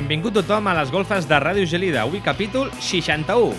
Benvingut 0.00 0.32
tothom 0.32 0.64
a 0.64 0.72
les 0.78 0.88
golfes 0.88 1.26
de 1.28 1.36
Ràdio 1.36 1.66
Gelida, 1.68 2.06
avui 2.06 2.22
capítol 2.24 2.70
61. 2.80 3.52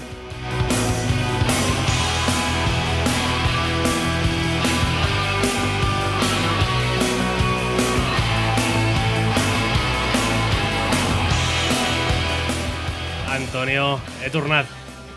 Antonio, 13.29 13.99
he 14.25 14.31
tornat. 14.33 14.65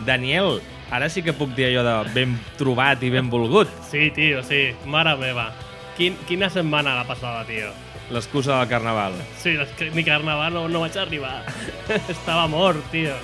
Daniel, 0.05 0.59
ara 0.93 1.09
sí 1.09 1.25
que 1.25 1.33
puc 1.33 1.57
dir 1.57 1.71
allò 1.71 1.81
de 1.87 1.95
ben 2.13 2.37
trobat 2.61 3.01
i 3.01 3.09
ben 3.09 3.33
volgut. 3.33 3.73
Sí, 3.89 4.11
tio, 4.13 4.45
sí. 4.45 4.75
Mare 4.85 5.17
meva. 5.17 5.49
Quin, 5.97 6.21
quina 6.29 6.53
setmana 6.53 6.93
la 6.99 7.09
passada, 7.09 7.41
tio. 7.49 7.73
L'excusa 8.13 8.59
del 8.59 8.69
carnaval. 8.69 9.13
Sí, 9.41 9.55
ni 9.93 10.03
carnaval 10.05 10.53
no, 10.53 10.67
no 10.69 10.83
vaig 10.85 10.97
arribar. 11.01 11.41
Estava 12.13 12.45
mort, 12.47 12.83
tio. 12.91 13.15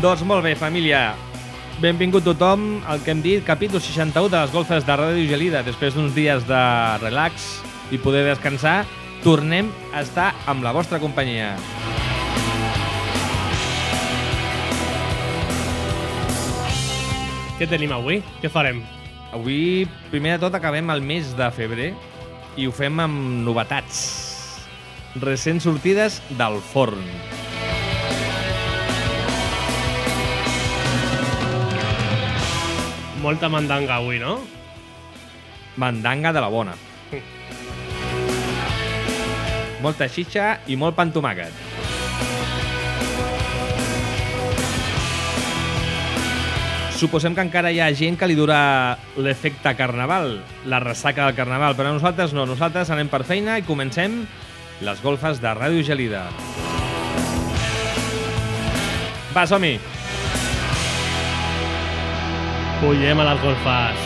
Doncs 0.00 0.22
molt 0.28 0.44
bé, 0.44 0.54
família. 0.54 1.16
Benvingut 1.80 2.24
tothom 2.24 2.78
al 2.88 3.02
que 3.04 3.10
hem 3.12 3.20
dit, 3.24 3.42
capítol 3.44 3.82
61 3.82 4.30
de 4.32 4.38
les 4.38 4.52
golfes 4.54 4.86
de 4.86 4.96
Ràdio 4.96 5.26
Gelida. 5.28 5.64
Després 5.66 5.96
d'uns 5.96 6.14
dies 6.16 6.46
de 6.48 6.62
relax 7.02 7.50
i 7.90 8.00
poder 8.00 8.24
descansar, 8.30 8.84
tornem 9.24 9.72
a 9.92 10.04
estar 10.06 10.30
amb 10.46 10.64
la 10.64 10.72
vostra 10.76 11.02
companyia. 11.02 11.56
Què 17.56 17.64
tenim 17.64 17.88
avui? 17.96 18.18
Què 18.42 18.50
farem? 18.52 18.82
Avui, 19.32 19.86
primer 20.10 20.34
de 20.34 20.42
tot, 20.42 20.56
acabem 20.58 20.90
el 20.92 21.00
mes 21.00 21.30
de 21.38 21.46
febrer 21.56 21.86
i 22.60 22.66
ho 22.68 22.72
fem 22.76 23.00
amb 23.00 23.46
novetats 23.46 24.00
recents 25.22 25.64
sortides 25.64 26.18
del 26.36 26.58
forn. 26.60 27.00
Molta 33.24 33.48
mandanga 33.48 33.96
avui, 34.02 34.20
no? 34.20 34.36
Mandanga 35.80 36.34
de 36.36 36.44
la 36.44 36.52
bona. 36.52 36.76
Molta 39.84 40.12
xitxa 40.12 40.58
i 40.68 40.76
molt 40.76 41.00
pan 41.00 41.08
tomàquet. 41.16 41.75
Suposem 46.96 47.34
que 47.36 47.44
encara 47.44 47.68
hi 47.68 47.80
ha 47.84 47.90
gent 47.92 48.14
que 48.16 48.24
li 48.24 48.34
dura 48.38 48.96
l'efecte 49.20 49.74
carnaval, 49.76 50.38
la 50.64 50.78
ressaca 50.80 51.26
del 51.26 51.36
carnaval, 51.36 51.76
però 51.76 51.92
nosaltres 51.92 52.32
no, 52.32 52.46
nosaltres 52.48 52.88
anem 52.94 53.10
per 53.12 53.20
feina 53.28 53.58
i 53.60 53.66
comencem 53.68 54.22
les 54.80 55.04
golfes 55.04 55.42
de 55.44 55.52
Ràdio 55.60 55.84
Gelida. 55.84 56.24
Va, 59.36 59.44
som-hi! 59.44 59.76
Pugem 62.80 63.20
a 63.20 63.32
les 63.32 63.44
golfes. 63.44 64.05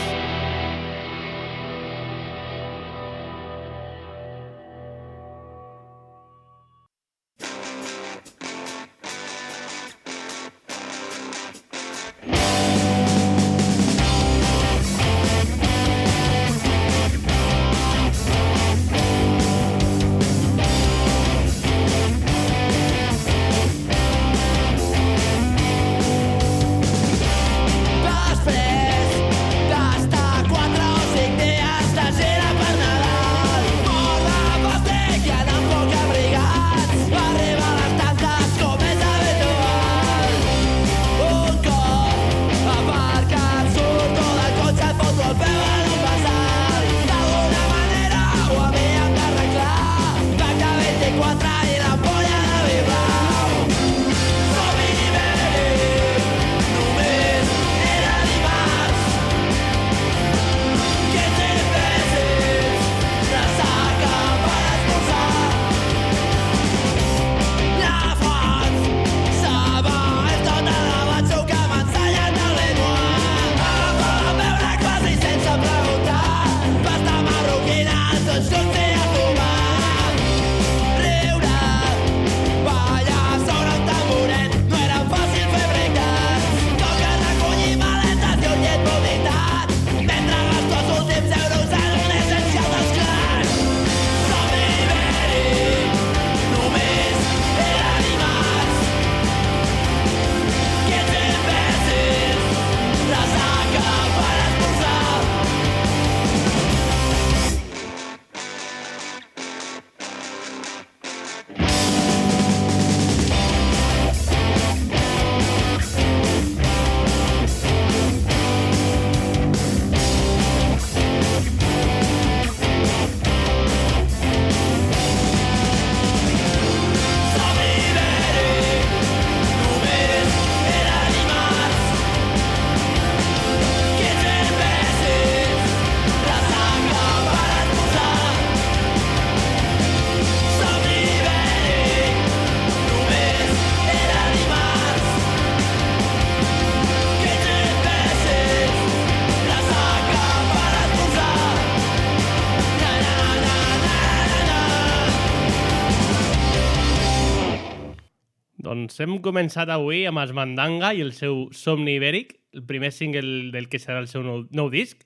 Hem 159.05 159.19
començat 159.25 159.71
avui 159.73 160.05
amb 160.09 160.21
els 160.23 160.33
Mandanga 160.37 160.93
i 160.97 161.03
el 161.05 161.13
seu 161.17 161.47
Somni 161.57 161.97
Ibèric, 161.99 162.35
el 162.57 162.65
primer 162.67 162.91
single 162.93 163.51
del 163.55 163.69
que 163.71 163.81
serà 163.81 164.01
el 164.03 164.09
seu 164.11 164.25
nou, 164.27 164.45
nou 164.53 164.71
disc 164.73 165.05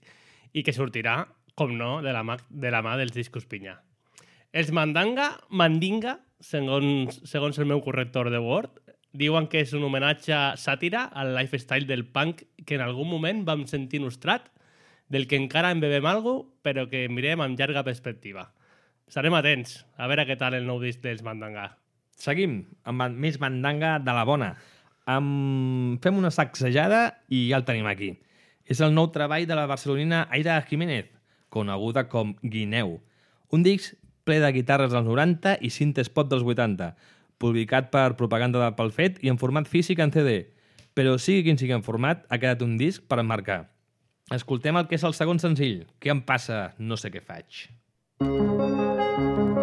i 0.55 0.64
que 0.67 0.75
sortirà, 0.75 1.25
com 1.55 1.75
no, 1.79 2.00
de 2.02 2.14
la, 2.14 2.25
mà, 2.26 2.38
de 2.50 2.73
la 2.75 2.81
mà 2.82 2.96
dels 2.99 3.14
discos 3.14 3.46
Pinya. 3.46 3.76
Els 4.55 4.73
Mandanga, 4.75 5.32
Mandinga, 5.50 6.19
segons, 6.43 7.20
segons 7.29 7.58
el 7.58 7.69
meu 7.70 7.82
corrector 7.85 8.31
de 8.31 8.41
Word, 8.43 8.81
diuen 9.14 9.46
que 9.50 9.62
és 9.62 9.75
un 9.76 9.87
homenatge 9.87 10.41
sàtira 10.58 11.05
al 11.14 11.35
lifestyle 11.37 11.87
del 11.87 12.05
punk 12.06 12.43
que 12.67 12.79
en 12.79 12.82
algun 12.82 13.11
moment 13.11 13.44
vam 13.46 13.69
sentir 13.70 14.02
nostrat, 14.02 14.50
del 15.08 15.29
que 15.29 15.38
encara 15.38 15.70
en 15.70 15.82
bevem 15.85 16.06
algo, 16.08 16.35
però 16.64 16.88
que 16.91 17.06
mirem 17.12 17.44
amb 17.44 17.58
llarga 17.61 17.85
perspectiva. 17.87 18.49
Estarem 19.06 19.37
atents 19.37 19.82
a 20.00 20.08
veure 20.11 20.26
què 20.26 20.38
tal 20.41 20.56
el 20.58 20.67
nou 20.67 20.81
disc 20.82 21.02
dels 21.05 21.23
Mandanga. 21.23 21.69
Seguim 22.21 22.63
amb 22.89 23.19
més 23.19 23.41
mandanga 23.43 23.99
de 24.03 24.15
la 24.15 24.25
bona. 24.29 24.55
Am... 25.11 25.99
Fem 26.03 26.21
una 26.21 26.33
sacsejada 26.33 27.19
i 27.29 27.49
ja 27.51 27.61
el 27.61 27.67
tenim 27.69 27.89
aquí. 27.91 28.15
És 28.65 28.81
el 28.81 28.95
nou 28.97 29.11
treball 29.13 29.45
de 29.49 29.57
la 29.59 29.67
barcelonina 29.69 30.25
Aida 30.33 30.57
Jiménez, 30.69 31.11
coneguda 31.53 32.07
com 32.09 32.33
Guineu. 32.43 32.97
Un 33.53 33.67
disc 33.67 33.99
ple 34.25 34.39
de 34.41 34.53
guitarres 34.57 34.95
dels 34.95 35.05
90 35.05 35.59
i 35.61 35.71
cintes 35.71 36.09
pop 36.09 36.31
dels 36.31 36.47
80, 36.47 36.95
publicat 37.39 37.91
per 37.93 38.15
Propaganda 38.17 38.63
de 38.63 38.73
pel 38.79 38.93
Fet 38.95 39.21
i 39.21 39.29
en 39.33 39.39
format 39.41 39.69
físic 39.69 40.01
en 40.01 40.15
CD. 40.15 40.41
Però 40.97 41.19
sigui 41.19 41.45
quin 41.45 41.61
sigui 41.61 41.75
en 41.77 41.85
format, 41.85 42.25
ha 42.31 42.41
quedat 42.41 42.63
un 42.65 42.79
disc 42.81 43.05
per 43.11 43.21
emmarcar. 43.21 43.65
Escoltem 44.33 44.79
el 44.81 44.89
que 44.89 44.97
és 44.97 45.05
el 45.05 45.13
segon 45.13 45.43
senzill. 45.43 45.83
Què 46.01 46.15
em 46.15 46.25
passa? 46.25 46.71
No 46.79 46.97
sé 46.97 47.13
què 47.13 47.21
faig. 47.21 47.67
Digue'm 48.25 49.54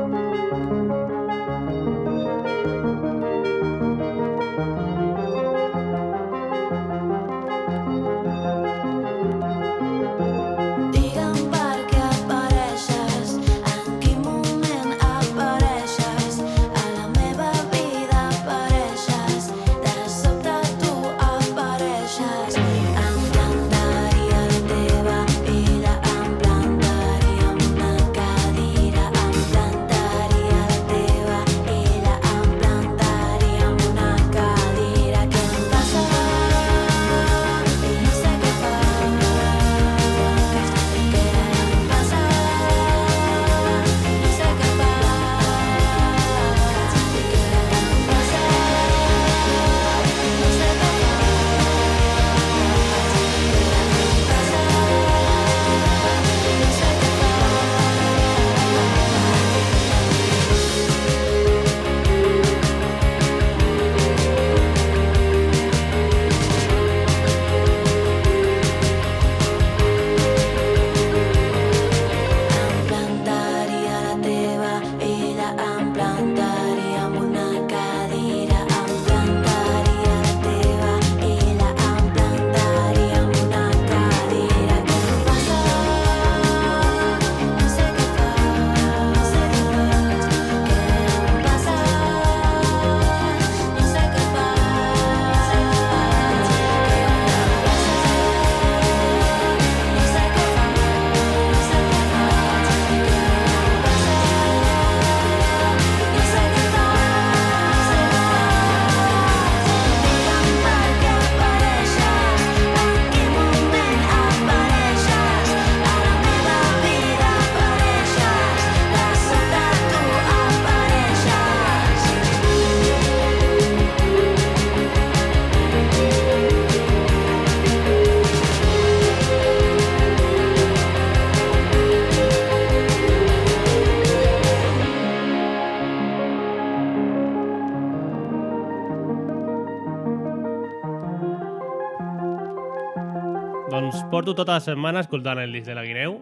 porto 144.21 144.35
tota 144.37 144.59
la 144.59 144.61
setmana 144.61 145.01
escoltant 145.01 145.39
el 145.41 145.55
disc 145.55 145.65
de 145.65 145.73
la 145.73 145.81
Guineu 145.81 146.19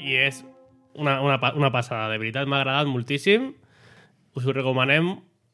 i 0.00 0.14
és 0.16 0.38
una, 0.96 1.18
una, 1.20 1.36
una 1.52 1.68
passada, 1.74 2.06
de 2.08 2.16
veritat, 2.16 2.48
m'ha 2.48 2.62
agradat 2.62 2.88
moltíssim. 2.88 3.50
Us 4.32 4.46
ho 4.48 4.54
recomanem 4.56 5.10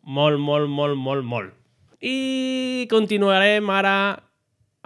molt, 0.06 0.38
molt, 0.38 0.70
molt, 0.70 0.94
molt, 0.94 1.26
molt. 1.26 1.56
I 1.98 2.86
continuarem 2.92 3.66
ara 3.74 3.94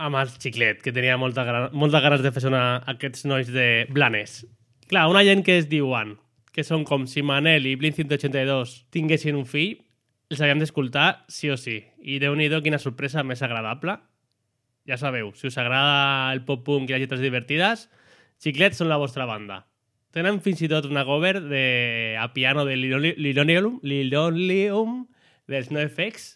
amb 0.01 0.17
el 0.17 0.33
xiclet, 0.33 0.81
que 0.81 0.95
tenia 0.97 1.19
molta, 1.21 1.45
moltes 1.77 2.07
ganes 2.07 2.25
de 2.25 2.33
fer 2.33 2.47
sonar 2.47 2.65
aquests 2.95 3.29
nois 3.29 3.53
de 3.53 3.85
Blanes. 3.93 4.41
Clar, 4.89 5.05
una 5.13 5.27
gent 5.29 5.45
que 5.45 5.59
es 5.61 5.69
diuen 5.69 6.17
que 6.57 6.65
són 6.65 6.89
com 6.89 7.05
si 7.11 7.21
Manel 7.21 7.69
i 7.69 7.77
Blink 7.77 8.01
182 8.01 8.79
tinguessin 8.97 9.37
un 9.37 9.45
fill, 9.45 9.77
els 10.33 10.41
havíem 10.41 10.65
d'escoltar 10.65 11.27
sí 11.29 11.53
o 11.53 11.61
sí. 11.61 11.83
I 12.01 12.17
déu 12.23 12.33
nhi 12.33 12.49
quina 12.65 12.81
sorpresa 12.81 13.29
més 13.29 13.45
agradable. 13.45 14.01
Ja 14.85 14.99
sabeu, 15.01 15.33
si 15.33 15.49
us 15.49 15.57
agrada 15.59 16.33
el 16.35 16.43
pop-punk 16.45 16.91
i 16.91 16.95
les 16.95 17.05
lletres 17.05 17.23
divertides, 17.25 17.87
Xiclets 18.43 18.81
són 18.81 18.91
la 18.91 18.99
vostra 19.01 19.25
banda. 19.25 19.63
Tenen 20.15 20.39
fins 20.45 20.61
i 20.63 20.69
tot 20.71 20.87
una 20.87 21.07
cover 21.09 21.41
de, 21.43 22.17
a 22.21 22.29
piano 22.35 22.67
de 22.69 22.77
Lilonium, 22.77 23.81
Lilonium 23.83 24.99
dels 25.51 25.73
NoFX. 25.75 26.29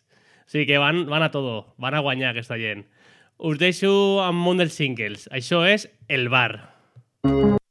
O 0.48 0.50
sigui 0.50 0.66
que 0.70 0.80
van, 0.80 1.04
van 1.06 1.26
a 1.26 1.30
todo, 1.30 1.74
van 1.76 1.94
a 1.94 2.02
guanyar 2.02 2.32
aquesta 2.32 2.58
gent. 2.58 2.86
Us 3.38 3.60
deixo 3.60 3.92
amb 4.24 4.48
un 4.50 4.64
dels 4.64 4.74
singles. 4.74 5.28
Això 5.30 5.62
és 5.68 5.86
El 6.08 6.26
Bar. 6.32 6.78
Quina 7.22 7.67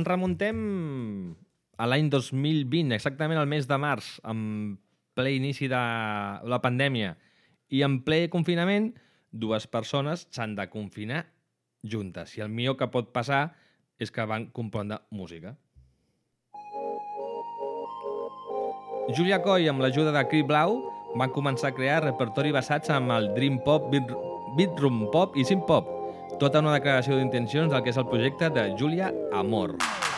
Ens 0.00 0.08
remuntem 0.08 0.60
a 1.76 1.86
l'any 1.88 2.06
2020, 2.08 2.94
exactament 2.96 3.36
al 3.36 3.48
mes 3.50 3.66
de 3.68 3.76
març, 3.76 4.14
en 4.24 4.78
ple 5.12 5.34
inici 5.36 5.68
de 5.68 5.80
la 6.48 6.58
pandèmia 6.64 7.18
i 7.68 7.82
en 7.84 7.98
ple 8.06 8.22
confinament, 8.32 8.94
dues 9.30 9.66
persones 9.68 10.24
s'han 10.32 10.56
de 10.56 10.66
confinar 10.72 11.26
juntes. 11.84 12.32
I 12.38 12.46
el 12.46 12.48
millor 12.48 12.78
que 12.80 12.88
pot 12.88 13.12
passar 13.12 13.50
és 14.00 14.08
que 14.08 14.24
van 14.24 14.48
compondre 14.56 15.02
música. 15.12 15.52
Julia 19.12 19.42
Coy, 19.44 19.68
amb 19.68 19.84
l'ajuda 19.84 20.16
de 20.16 20.24
Cri 20.32 20.40
Blau, 20.46 20.78
van 21.12 21.36
començar 21.36 21.74
a 21.74 21.76
crear 21.76 22.02
repertori 22.06 22.56
basats 22.56 22.88
en 22.94 23.12
el 23.12 23.34
Dream 23.36 23.60
Pop, 23.66 23.92
Beat, 23.92 24.76
Pop 25.12 25.36
i 25.36 25.44
Synth 25.44 25.68
Pop. 25.68 25.99
Tota 26.40 26.62
una 26.64 26.72
declaració 26.72 27.18
d'intencions 27.18 27.68
del 27.68 27.82
que 27.84 27.92
és 27.92 27.98
el 28.00 28.06
projecte 28.08 28.48
de 28.54 28.70
Julia 28.80 29.12
Amor. 29.42 29.76
Todo 29.76 30.09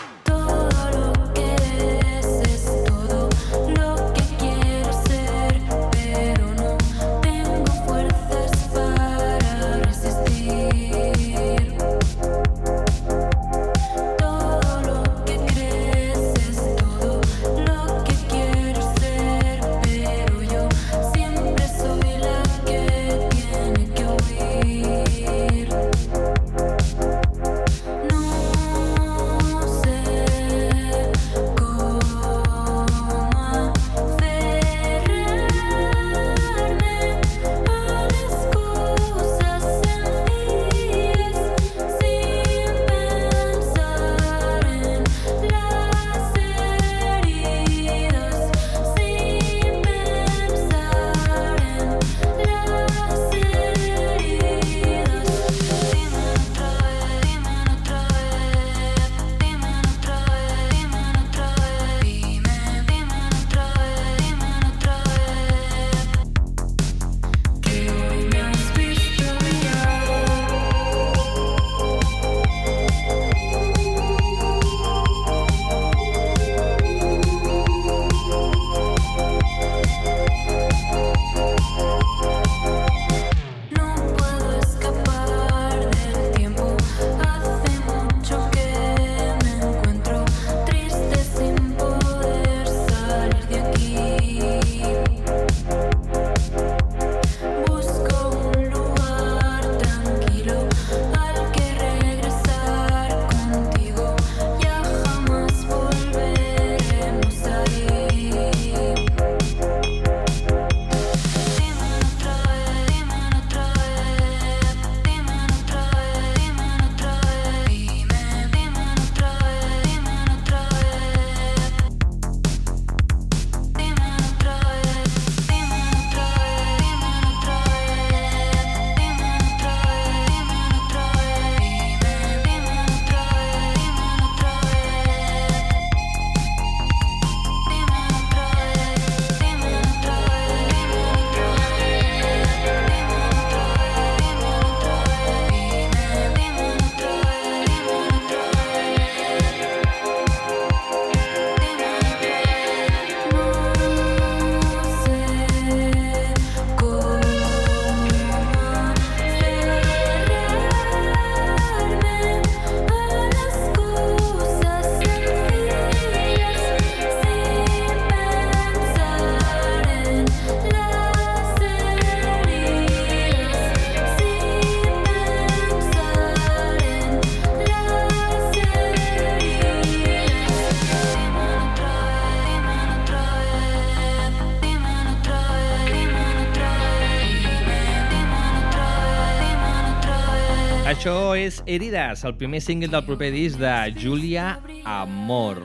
Herides, 191.73 192.25
el 192.29 192.35
primer 192.37 192.61
single 192.61 192.91
del 192.93 193.05
proper 193.07 193.31
disc 193.33 193.57
de 193.57 193.95
Julia 193.97 194.61
Amor. 194.85 195.63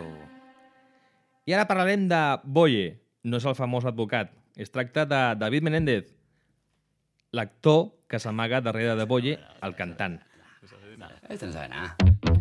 I 1.44 1.52
ara 1.52 1.66
parlarem 1.68 2.06
de 2.08 2.22
Boye. 2.48 2.94
No 3.28 3.42
és 3.42 3.48
el 3.50 3.58
famós 3.60 3.84
advocat. 3.84 4.32
Es 4.56 4.72
tracta 4.72 5.04
de 5.04 5.20
David 5.36 5.68
Menéndez, 5.68 6.16
l'actor 7.36 7.90
que 8.08 8.24
s'amaga 8.24 8.64
darrere 8.64 8.96
de 8.96 9.04
Boye, 9.04 9.36
el 9.60 9.76
cantant. 9.76 10.22
Este 11.28 11.46
no 11.46 11.52
sabe 11.52 11.68
nada. 11.68 12.37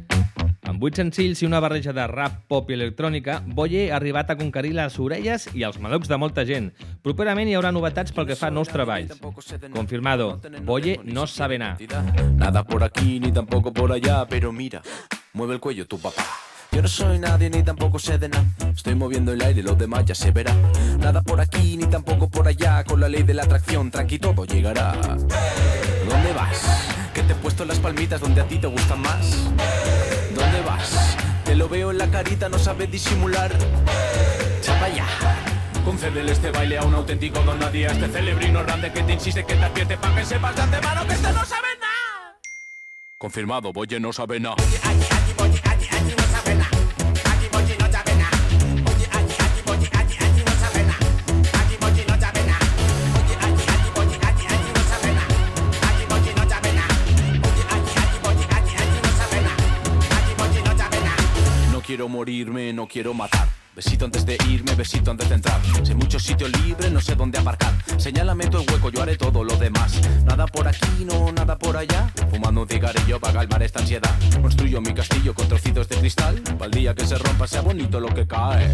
Amb 0.76 0.82
vuit 0.84 0.98
senzills 0.98 1.40
i 1.40 1.46
una 1.46 1.56
barreja 1.64 1.94
de 1.96 2.02
rap, 2.10 2.34
pop 2.52 2.68
i 2.68 2.74
electrònica, 2.76 3.38
Boye 3.56 3.86
ha 3.88 3.94
arribat 3.96 4.28
a 4.28 4.34
conquerir 4.36 4.74
les 4.76 4.98
orelles 5.00 5.46
i 5.56 5.62
els 5.64 5.78
malucs 5.80 6.10
de 6.10 6.18
molta 6.20 6.42
gent. 6.44 6.66
Properament 7.00 7.48
hi 7.48 7.54
haurà 7.56 7.70
novetats 7.72 8.12
pel 8.12 8.26
que 8.28 8.36
fa 8.36 8.50
a 8.50 8.52
nous. 8.52 8.68
Confirmado, 9.72 10.26
Boye 10.68 10.98
no 11.02 11.26
sabe 11.26 11.56
nada. 11.56 11.78
Nada 12.36 12.62
por 12.62 12.84
aquí 12.84 13.18
ni 13.20 13.32
tampoco 13.32 13.72
por 13.72 13.90
allá, 13.90 14.26
pero 14.28 14.52
mira, 14.52 14.82
mueve 15.32 15.54
el 15.54 15.60
cuello 15.60 15.86
tu 15.86 15.98
papá. 15.98 16.26
Yo 16.72 16.82
no 16.82 16.88
soy 16.88 17.18
nadie 17.20 17.48
ni 17.48 17.62
tampoco 17.62 17.98
sé 17.98 18.18
de 18.18 18.28
nada. 18.28 18.44
Estoy 18.74 18.96
moviendo 18.96 19.32
el 19.32 19.40
aire, 19.40 19.62
los 19.62 19.78
demás 19.78 20.04
ya 20.04 20.14
se 20.14 20.30
verá. 20.30 20.54
Nada 20.98 21.22
por 21.22 21.40
aquí 21.40 21.78
ni 21.78 21.86
tampoco 21.86 22.28
por 22.28 22.48
allá. 22.48 22.84
Con 22.84 23.00
la 23.00 23.08
ley 23.08 23.22
de 23.22 23.32
la 23.32 23.44
atracción, 23.44 23.90
tranqui 23.90 24.18
todo 24.18 24.44
llegará. 24.44 24.92
¿Dónde 24.92 26.32
vas? 26.34 26.92
Que 27.14 27.22
te 27.22 27.32
he 27.32 27.36
puesto 27.36 27.64
las 27.64 27.78
palmitas 27.78 28.20
donde 28.20 28.42
a 28.42 28.44
ti 28.44 28.58
te 28.58 28.66
gustan 28.66 29.00
más. 29.00 29.48
Te 31.44 31.54
lo 31.54 31.68
veo 31.68 31.90
en 31.90 31.98
la 31.98 32.10
carita, 32.10 32.48
no 32.48 32.58
sabes 32.58 32.90
disimular. 32.90 33.52
Chapa 34.60 34.88
ya. 34.88 35.06
Concédele 35.84 36.32
este 36.32 36.50
baile 36.50 36.78
a 36.78 36.82
un 36.82 36.94
auténtico 36.94 37.40
don 37.42 37.58
nadie, 37.58 37.86
a 37.86 37.92
este 37.92 38.08
celebrino 38.08 38.62
grande 38.64 38.92
que 38.92 39.02
te 39.02 39.12
insiste 39.12 39.44
que 39.44 39.54
te 39.54 39.64
advierte 39.64 39.96
para 39.96 40.16
que 40.16 40.24
sepas 40.24 40.56
de 40.56 40.62
antemano 40.62 41.06
que 41.06 41.14
este 41.14 41.32
no 41.32 41.44
sabe 41.44 41.68
nada. 41.80 42.40
Confirmado, 43.18 43.72
Boye 43.72 44.00
no 44.00 44.12
sabe 44.12 44.40
nada. 44.40 44.56
Quiero 61.96 62.10
morirme, 62.10 62.74
no 62.74 62.86
quiero 62.86 63.14
matar. 63.14 63.48
Besito 63.74 64.04
antes 64.04 64.26
de 64.26 64.36
irme, 64.50 64.74
besito 64.74 65.10
antes 65.10 65.30
de 65.30 65.36
entrar. 65.36 65.58
Hay 65.88 65.94
mucho 65.94 66.20
sitio 66.20 66.46
libre, 66.46 66.90
no 66.90 67.00
sé 67.00 67.14
dónde 67.14 67.38
aparcar. 67.38 67.72
Señálame 67.96 68.48
tu 68.48 68.58
hueco, 68.58 68.90
yo 68.90 69.00
haré 69.00 69.16
todo 69.16 69.42
lo 69.42 69.56
demás. 69.56 69.98
Nada 70.26 70.44
por 70.44 70.68
aquí, 70.68 71.06
no, 71.06 71.32
nada 71.32 71.56
por 71.56 71.74
allá. 71.74 72.12
Fumando 72.30 72.60
un 72.60 72.68
cigarrillo 72.68 73.18
para 73.18 73.38
calmar 73.38 73.62
esta 73.62 73.80
ansiedad. 73.80 74.14
Construyo 74.42 74.82
mi 74.82 74.92
castillo 74.92 75.32
con 75.32 75.48
trocitos 75.48 75.88
de 75.88 75.96
cristal. 75.96 76.34
Para 76.58 76.66
el 76.66 76.72
día 76.72 76.94
que 76.94 77.06
se 77.06 77.16
rompa 77.16 77.46
sea 77.46 77.62
bonito 77.62 77.98
lo 77.98 78.08
que 78.08 78.26
cae. 78.26 78.68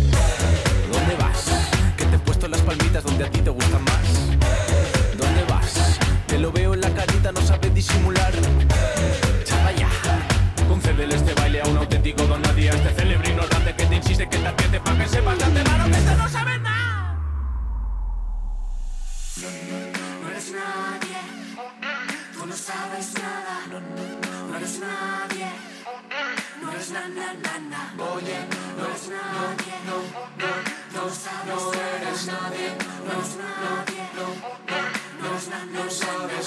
¿Dónde 0.93 1.15
vas? 1.17 1.71
Que 1.97 2.05
te 2.07 2.17
he 2.17 2.19
puesto 2.19 2.49
las 2.49 2.61
palmitas 2.63 3.05
donde 3.05 3.25
a 3.25 3.31
ti 3.31 3.39
te 3.39 3.51
gustan 3.51 3.85
más. 3.85 4.05
¿Dónde 5.17 5.45
vas? 5.49 5.97
Te 6.27 6.41
lo 6.41 6.51
veo 6.51 6.75
en 6.75 6.81
la 6.81 6.93
carita, 6.93 7.31
no 7.31 7.41
sabes 7.41 7.73
disimular. 7.73 8.33
Chapa 9.45 9.71
ya. 9.71 9.89
Concédele 10.67 11.15
este 11.15 11.35
baile 11.35 11.52
ignorante 14.13 14.29
que 14.29 14.63
que 14.63 14.69
te 14.69 14.81
para 14.81 14.99
que 14.99 15.09
sepas 15.09 15.39
de 15.39 15.45
antemano 15.45 15.85
que 15.85 15.99
este 15.99 16.15
no 16.17 16.29
sabe 16.29 16.59
nada. 16.59 17.17
No 20.23 20.29
eres 20.31 20.53
nadie, 20.53 21.21
tú 22.35 22.47
no 22.47 22.57
sabes 22.57 23.15
nada. 23.15 23.55
No 24.49 24.57
eres 24.57 24.79
nadie, 24.81 25.49
no 26.61 26.73
eres 26.73 26.91
na 26.91 27.09
na 27.09 27.29
na 27.45 27.55
na. 27.71 27.83
Oye, 28.13 28.39
no 28.77 28.85
eres 28.87 29.09
nadie, 29.17 29.75
no, 29.89 29.97
no, 30.41 30.51
no 30.95 31.05
sabes, 31.23 31.49
no 31.49 31.73
eres 31.73 32.27
nadie, 32.33 32.69
no 33.05 33.11
eres 33.17 33.33
nadie, 33.45 34.03
no, 34.17 34.27
no, 34.73 34.81
no 35.23 35.83
no 35.85 35.91
sabes, 35.91 36.42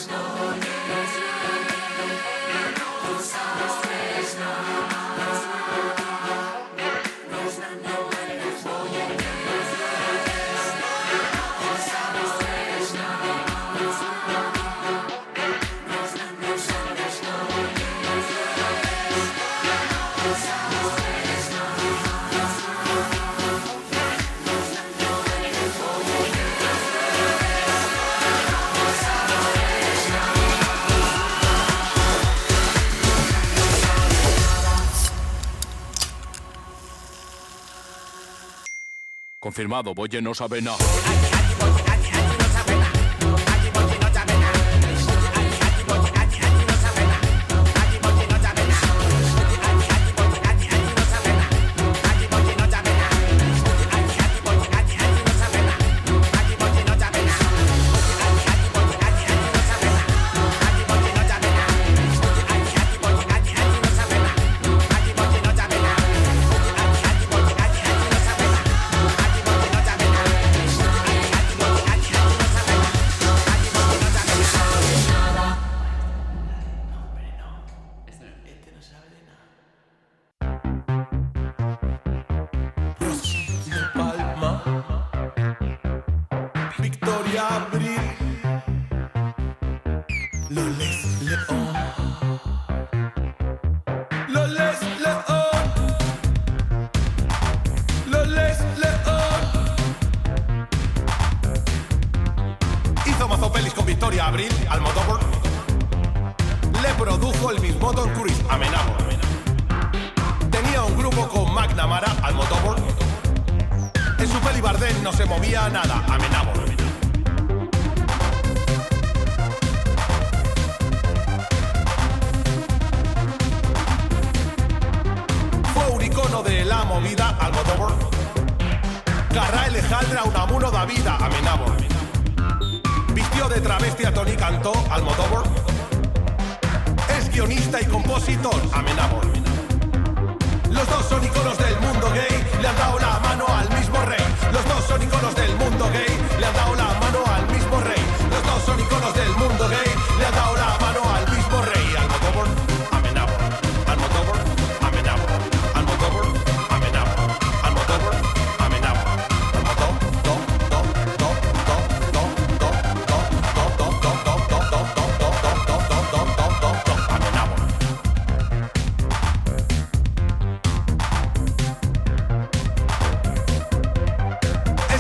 Confirmado, 39.56 39.94
Boye 39.94 40.22
no 40.22 40.34
sabe 40.34 40.62
nada. 40.62 41.45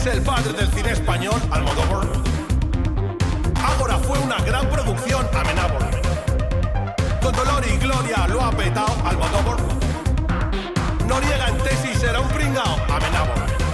El 0.05 0.21
padre 0.21 0.53
del 0.53 0.71
cine 0.71 0.91
español, 0.91 1.41
Almodóvar. 1.49 2.07
Ahora 3.65 3.97
fue 3.97 4.19
una 4.19 4.37
gran 4.41 4.69
producción, 4.69 5.27
Amenábor. 5.33 5.83
Con 7.21 7.35
dolor 7.35 7.63
y 7.67 7.75
gloria 7.77 8.27
lo 8.27 8.41
ha 8.41 8.51
petado, 8.51 8.95
Almodóvar. 9.03 9.57
Noriega 11.07 11.49
en 11.49 11.57
tesis 11.57 11.97
será 11.99 12.19
un 12.19 12.27
pringao, 12.29 12.77
Amenábor. 12.87 13.64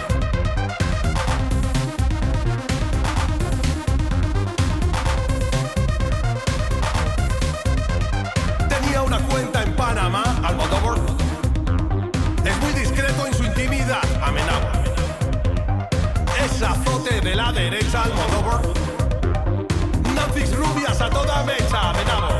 Azote 16.63 17.21
de 17.21 17.35
la 17.35 17.51
derecha, 17.51 18.03
Almodóvar. 18.03 18.61
Nancy's 20.15 20.55
rubias 20.55 21.01
a 21.01 21.09
toda 21.09 21.43
mecha, 21.43 21.89
Amenábor. 21.89 22.39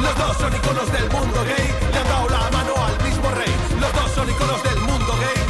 Los 0.00 0.18
dos 0.18 0.36
son 0.36 0.54
iconos 0.54 0.92
del 0.92 1.08
mundo 1.10 1.44
gay, 1.44 1.68
le 1.92 1.98
han 1.98 2.08
dado 2.08 2.28
la 2.28 2.50
mano 2.50 2.74
al 2.84 3.04
mismo 3.04 3.30
rey. 3.30 3.54
Los 3.80 3.92
dos 3.92 4.10
son 4.12 4.28
iconos 4.28 4.62
del 4.62 4.80
mundo 4.80 5.12
gay, 5.20 5.41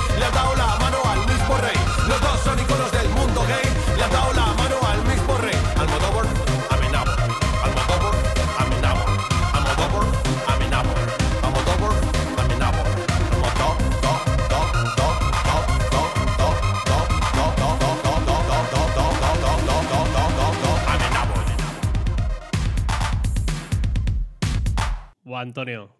Antonio. 25.43 25.91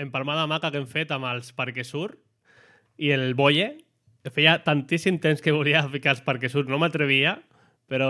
empalmada 0.00 0.46
maca 0.48 0.70
que 0.72 0.78
hem 0.80 0.86
fet 0.88 1.10
amb 1.12 1.26
els 1.28 1.50
Parquesur 1.52 2.14
i 2.96 3.10
el 3.12 3.34
Boye. 3.36 3.74
Feia 4.32 4.58
tantíssim 4.64 5.18
temps 5.20 5.42
que 5.44 5.52
volia 5.52 5.82
ficar 5.92 6.14
els 6.14 6.22
Parquesur, 6.24 6.66
no 6.68 6.78
m'atrevia, 6.80 7.34
però 7.88 8.08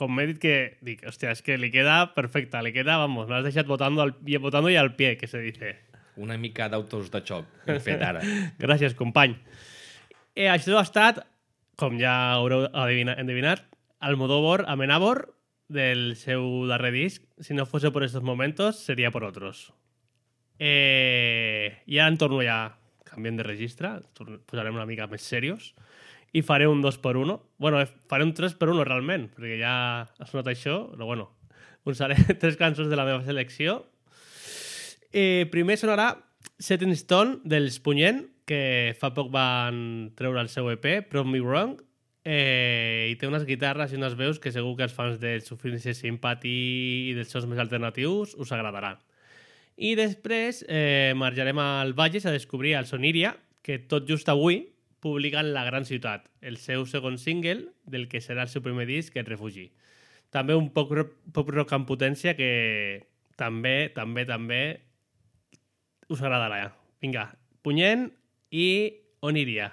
com 0.00 0.12
m'he 0.12 0.26
dit 0.30 0.40
que... 0.40 0.54
Dic, 0.84 1.04
hòstia, 1.08 1.32
és 1.32 1.42
que 1.44 1.58
li 1.60 1.70
queda 1.72 1.98
perfecta, 2.16 2.62
li 2.64 2.72
queda, 2.72 2.98
vamos, 3.02 3.28
l'has 3.28 3.44
deixat 3.44 3.68
botando, 3.68 4.04
al, 4.04 4.14
botando 4.40 4.70
y 4.70 4.76
al 4.76 4.94
pie, 4.96 5.16
que 5.16 5.26
se 5.26 5.40
dice. 5.40 5.76
Una 6.16 6.38
mica 6.40 6.68
d'autos 6.72 7.10
de 7.12 7.20
xoc 7.20 7.68
hem 7.68 7.80
fet 7.84 8.04
ara. 8.04 8.22
Gràcies, 8.62 8.96
company. 8.96 9.36
Eh, 10.36 10.48
això 10.52 10.76
ha 10.78 10.84
estat, 10.84 11.24
com 11.80 11.98
ja 12.00 12.14
haureu 12.36 12.68
endevinat, 12.72 13.64
Almodóvar 13.98 14.66
Amenábor 14.68 15.34
del 15.68 16.16
seu 16.16 16.66
darrer 16.68 16.92
disc. 16.92 17.24
Si 17.40 17.54
no 17.54 17.66
fos 17.66 17.84
por 17.90 18.04
estos 18.04 18.22
momentos, 18.22 18.76
seria 18.76 19.10
por 19.10 19.24
otros. 19.24 19.72
Eh, 20.58 21.82
I 21.86 21.98
ara 21.98 22.08
en 22.12 22.18
torno 22.20 22.40
ja, 22.44 22.76
canviem 23.04 23.36
de 23.38 23.46
registre, 23.46 23.90
posarem 24.48 24.76
una 24.76 24.88
mica 24.88 25.08
més 25.10 25.24
serios 25.24 25.72
i 26.36 26.42
faré 26.44 26.66
un 26.68 26.82
2 26.84 26.98
per 27.00 27.14
1 27.16 27.36
bueno, 27.62 27.80
eh, 27.80 27.88
faré 28.10 28.24
un 28.24 28.34
3 28.36 28.56
per 28.60 28.68
1 28.72 28.84
realment, 28.84 29.28
perquè 29.32 29.58
ja 29.60 29.74
has 30.04 30.32
notat 30.34 30.52
això, 30.52 30.82
però 30.92 31.08
bueno, 31.08 31.30
usaré 31.84 32.16
tres 32.40 32.58
cançons 32.60 32.90
de 32.90 32.96
la 32.98 33.06
meva 33.08 33.22
selecció. 33.24 33.84
Eh, 35.12 35.46
primer 35.52 35.78
sonarà 35.80 36.10
Setting 36.58 36.92
Stone 36.96 37.40
dels 37.44 37.80
Punyent, 37.80 38.26
que 38.46 38.94
fa 39.00 39.10
poc 39.14 39.32
van 39.34 40.12
treure 40.18 40.42
el 40.42 40.50
seu 40.52 40.68
EP, 40.70 40.86
Prove 41.10 41.30
Me 41.30 41.40
Wrong, 41.42 41.76
eh, 42.26 43.08
i 43.10 43.16
té 43.18 43.28
unes 43.30 43.46
guitarres 43.46 43.92
i 43.92 43.98
unes 43.98 44.16
veus 44.18 44.40
que 44.42 44.52
segur 44.54 44.74
que 44.78 44.86
els 44.86 44.94
fans 44.94 45.20
del 45.22 45.42
Sufficiency 45.46 45.94
Sympathy 45.94 46.56
i 47.10 47.14
dels 47.16 47.30
seus 47.32 47.46
més 47.46 47.62
alternatius 47.62 48.34
us 48.38 48.52
agradaran. 48.54 48.98
I 49.76 49.92
després 49.98 50.62
eh, 50.68 51.12
marxarem 51.16 51.58
al 51.60 51.92
Valles 51.92 52.24
a 52.24 52.32
descobrir 52.32 52.74
el 52.78 52.88
Soniria, 52.88 53.34
que 53.62 53.78
tot 53.78 54.08
just 54.08 54.28
avui 54.32 54.62
publiquen 55.04 55.52
La 55.52 55.66
Gran 55.66 55.84
Ciutat, 55.84 56.30
el 56.40 56.56
seu 56.56 56.86
segon 56.88 57.18
single 57.20 57.68
del 57.84 58.08
que 58.08 58.22
serà 58.24 58.46
el 58.46 58.52
seu 58.52 58.64
primer 58.64 58.86
disc, 58.88 59.16
El 59.16 59.28
Refugi. 59.28 59.68
També 60.32 60.56
un 60.56 60.70
pop 60.74 60.90
rock, 60.96 61.12
pop 61.36 61.52
rock 61.52 61.74
amb 61.76 61.88
potència 61.88 62.34
que 62.38 63.06
també, 63.36 63.92
també, 63.94 64.24
també 64.26 64.60
us 66.08 66.22
agradarà. 66.22 66.72
Vinga, 67.02 67.28
Punyent 67.66 68.08
i 68.54 68.68
Oniria. 69.26 69.72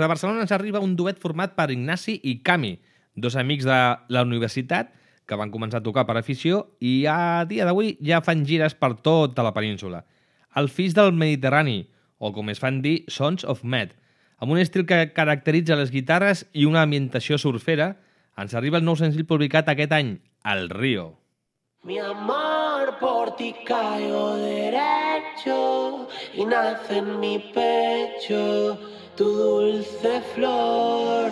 De 0.00 0.08
Barcelona 0.10 0.44
ens 0.44 0.52
arriba 0.56 0.82
un 0.82 0.96
duet 0.96 1.20
format 1.20 1.52
per 1.56 1.70
Ignasi 1.70 2.16
i 2.24 2.40
Cami, 2.46 2.78
dos 3.14 3.36
amics 3.36 3.66
de 3.68 3.78
la 4.08 4.24
universitat 4.26 4.94
que 5.30 5.38
van 5.38 5.52
començar 5.54 5.78
a 5.78 5.86
tocar 5.86 6.06
per 6.08 6.16
afició 6.18 6.64
i 6.82 7.04
a 7.06 7.46
dia 7.46 7.66
d'avui 7.68 7.94
ja 8.02 8.22
fan 8.24 8.42
gires 8.48 8.74
per 8.74 8.96
tota 8.98 9.44
la 9.46 9.54
península. 9.54 10.02
El 10.58 10.68
fills 10.68 10.96
del 10.98 11.12
Mediterrani, 11.14 11.84
o 12.18 12.32
com 12.34 12.50
es 12.50 12.58
fan 12.58 12.82
dir, 12.82 13.04
Sons 13.06 13.46
of 13.46 13.62
Med, 13.62 13.94
amb 14.42 14.56
un 14.56 14.58
estil 14.58 14.88
que 14.88 15.12
caracteritza 15.14 15.78
les 15.78 15.94
guitarres 15.94 16.46
i 16.52 16.66
una 16.66 16.82
ambientació 16.82 17.38
surfera, 17.38 17.92
ens 18.40 18.56
arriba 18.58 18.80
el 18.80 18.88
nou 18.88 18.98
senzill 18.98 19.28
publicat 19.28 19.70
aquest 19.70 19.94
any, 19.94 20.16
El 20.42 20.70
Río. 20.72 21.12
Mi 21.84 22.00
amor 22.02 22.49
por 23.36 23.64
caigo 23.64 24.36
derecho 24.36 26.08
y 26.34 26.44
nace 26.44 26.98
en 26.98 27.20
mi 27.20 27.38
pecho 27.38 28.78
tu 29.16 29.24
dulce 29.24 30.20
flor. 30.34 31.30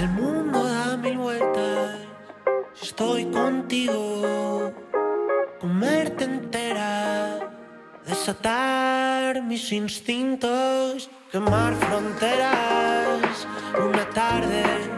El 0.00 0.08
mundo 0.10 0.64
da 0.64 0.96
mil 0.96 1.18
vueltas, 1.18 1.98
estoy 2.80 3.26
contigo 3.26 4.72
comerte 5.60 6.24
entera, 6.24 7.40
desatar 8.06 8.67
mis 9.48 9.72
instintos, 9.72 11.08
quemar 11.32 11.74
fronteras, 11.74 13.46
una 13.78 14.04
tarde 14.10 14.97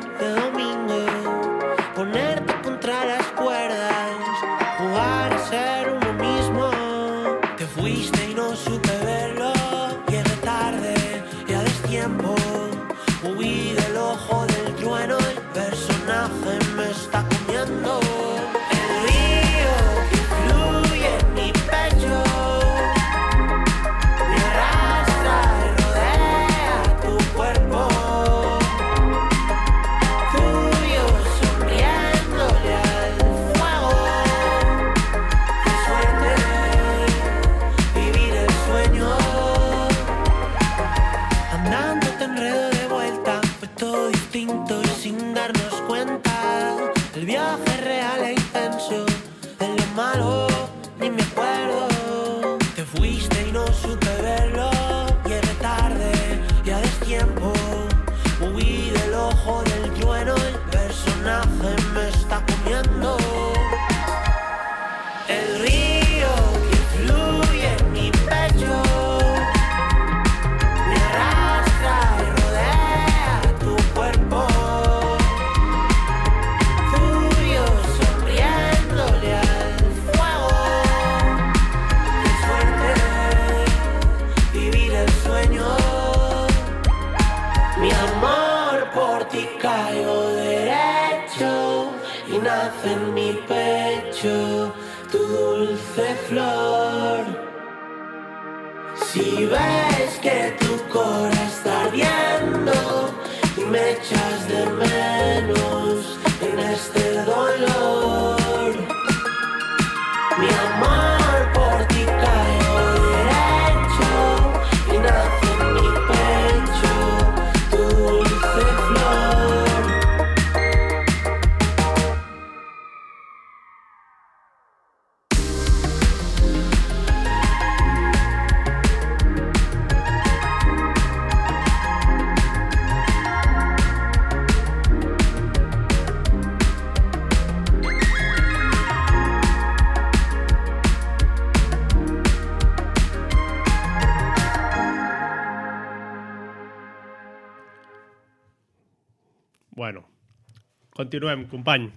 continuem, 151.11 151.49
company. 151.51 151.89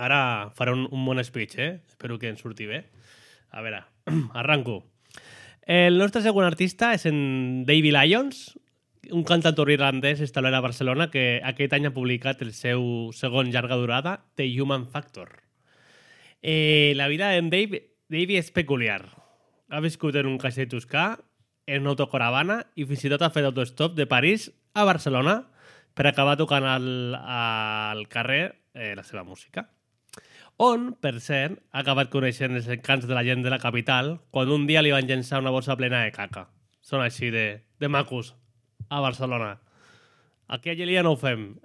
Ara 0.00 0.50
faré 0.56 0.72
un, 0.72 0.86
un 0.88 1.04
bon 1.04 1.20
speech, 1.20 1.58
eh? 1.60 1.82
Espero 1.92 2.16
que 2.18 2.30
ens 2.32 2.40
surti 2.40 2.64
bé. 2.64 2.86
A 3.52 3.60
veure, 3.60 3.82
arranco. 4.40 4.80
El 5.68 5.98
nostre 6.00 6.22
segon 6.24 6.48
artista 6.48 6.94
és 6.96 7.04
en 7.08 7.18
Davy 7.68 7.92
Lyons, 7.92 8.54
un 9.12 9.26
cantautor 9.28 9.68
irlandès 9.68 10.22
establert 10.24 10.56
a 10.56 10.64
Barcelona 10.64 11.10
que 11.12 11.42
aquest 11.44 11.76
any 11.76 11.84
ha 11.84 11.92
publicat 11.92 12.40
el 12.40 12.54
seu 12.56 13.12
segon 13.12 13.52
llarga 13.52 13.76
durada, 13.76 14.16
The 14.40 14.48
Human 14.56 14.88
Factor. 14.88 15.42
Eh, 16.40 16.96
la 16.96 17.12
vida 17.12 17.28
d'en 17.34 17.52
Dave, 17.52 17.84
Davy 18.08 18.40
és 18.40 18.52
peculiar. 18.56 19.02
Ha 19.68 19.84
viscut 19.84 20.16
en 20.16 20.32
un 20.32 20.40
castell 20.40 20.72
toscà, 20.72 21.18
en 21.68 21.84
una 21.84 21.92
autocaravana 21.92 22.62
i 22.76 22.88
fins 22.88 23.04
i 23.04 23.12
tot 23.12 23.20
ha 23.24 23.32
fet 23.32 23.44
autostop 23.44 23.92
de 23.96 24.08
París 24.08 24.48
a 24.72 24.88
Barcelona 24.88 25.42
per 25.94 26.08
acabar 26.10 26.36
tocant 26.36 26.66
al, 26.66 27.14
al 27.14 28.04
carrer 28.10 28.44
eh, 28.74 28.92
la 28.98 29.04
seva 29.06 29.24
música. 29.24 29.68
On, 30.62 30.92
per 31.02 31.18
cert, 31.18 31.58
ha 31.74 31.82
acabat 31.82 32.10
coneixent 32.12 32.54
els 32.54 32.68
encants 32.70 33.08
de 33.10 33.14
la 33.14 33.24
gent 33.26 33.42
de 33.42 33.50
la 33.50 33.58
capital 33.62 34.18
quan 34.34 34.52
un 34.54 34.68
dia 34.68 34.82
li 34.82 34.92
van 34.94 35.06
llençar 35.08 35.40
una 35.42 35.54
bossa 35.54 35.74
plena 35.78 36.04
de 36.04 36.12
caca. 36.14 36.46
Són 36.84 37.02
així 37.02 37.32
de, 37.34 37.64
de 37.80 37.90
macos 37.90 38.34
a 38.88 39.00
Barcelona. 39.02 39.56
Aquí 40.46 40.70
a 40.70 40.76
Gelia 40.78 41.02
no 41.02 41.14
ho 41.14 41.18
fem. 41.18 41.56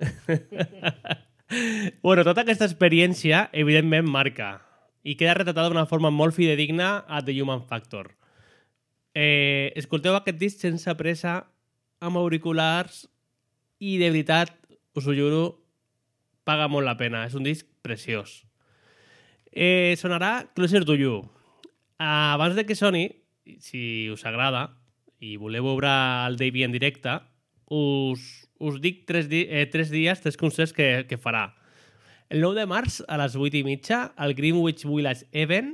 bueno, 2.05 2.23
tota 2.23 2.41
aquesta 2.41 2.65
experiència, 2.65 3.49
evidentment, 3.53 4.09
marca 4.09 4.55
i 5.03 5.15
queda 5.15 5.37
retratada 5.37 5.69
d'una 5.71 5.87
forma 5.87 6.11
molt 6.11 6.35
fidedigna 6.35 7.03
a 7.07 7.21
The 7.23 7.35
Human 7.41 7.63
Factor. 7.69 8.11
Eh, 9.15 9.71
escolteu 9.79 10.15
aquest 10.17 10.37
disc 10.41 10.61
sense 10.61 10.93
pressa, 10.99 11.43
amb 11.99 12.19
auriculars, 12.19 13.07
i 13.79 13.97
de 13.97 14.11
veritat, 14.11 14.51
us 14.95 15.07
ho 15.07 15.15
juro, 15.15 15.43
paga 16.43 16.67
molt 16.67 16.87
la 16.87 16.97
pena. 16.99 17.25
És 17.27 17.35
un 17.35 17.47
disc 17.47 17.67
preciós. 17.85 18.43
Eh, 19.51 19.95
sonarà 19.97 20.49
Closer 20.53 20.83
to 20.85 20.95
You. 20.99 21.23
Abans 21.99 22.55
de 22.55 22.65
que 22.65 22.77
soni, 22.77 23.07
si 23.59 24.09
us 24.11 24.25
agrada 24.27 24.69
i 25.19 25.35
voleu 25.39 25.65
veure 25.65 25.89
el 26.27 26.37
Davey 26.39 26.63
en 26.63 26.75
directe, 26.75 27.17
us, 27.69 28.47
us 28.59 28.79
dic 28.83 29.05
tres, 29.07 29.27
di 29.31 29.45
eh, 29.49 29.65
tres 29.71 29.91
dies, 29.91 30.21
tres 30.21 30.37
concerts 30.39 30.73
que, 30.75 31.05
que 31.09 31.19
farà. 31.19 31.49
El 32.29 32.43
9 32.45 32.61
de 32.61 32.67
març, 32.69 32.99
a 33.09 33.17
les 33.17 33.35
8 33.35 33.57
i 33.57 33.63
mitja, 33.65 34.03
al 34.15 34.35
Greenwich 34.37 34.85
Village 34.85 35.25
Event, 35.33 35.73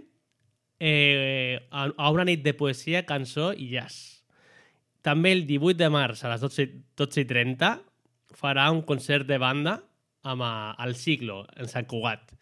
eh, 0.80 1.60
a, 1.70 1.90
a 1.92 2.12
una 2.16 2.26
nit 2.28 2.46
de 2.46 2.56
poesia, 2.56 3.04
cançó 3.06 3.52
i 3.52 3.68
jazz. 3.74 4.24
També 5.06 5.34
el 5.36 5.44
18 5.46 5.78
de 5.84 5.90
març, 5.92 6.24
a 6.24 6.32
les 6.32 6.42
12, 6.42 6.70
12 6.98 7.22
i 7.22 7.28
30, 7.30 7.74
farà 8.36 8.70
un 8.74 8.84
concert 8.88 9.28
de 9.28 9.40
banda 9.42 9.80
amb 10.26 10.44
a, 10.44 10.74
al 10.82 10.96
Ciclo, 11.00 11.44
en 11.56 11.70
Sant 11.72 11.88
Cugat. 11.90 12.34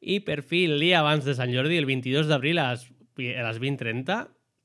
I 0.00 0.20
per 0.24 0.42
fi, 0.46 0.64
el 0.70 0.80
dia 0.80 1.00
abans 1.00 1.26
de 1.26 1.34
Sant 1.36 1.52
Jordi, 1.52 1.78
el 1.80 1.88
22 1.88 2.30
d'abril 2.30 2.60
a 2.62 2.70
les, 2.72 2.86
a 3.34 3.46
les 3.48 3.60
20.30, 3.62 4.20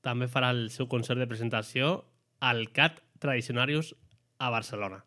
també 0.06 0.30
farà 0.32 0.52
el 0.56 0.70
seu 0.74 0.88
concert 0.92 1.22
de 1.22 1.30
presentació 1.30 1.94
al 2.42 2.68
CAT 2.74 3.02
Tradicionarius 3.22 3.94
a 4.42 4.50
Barcelona. 4.54 5.04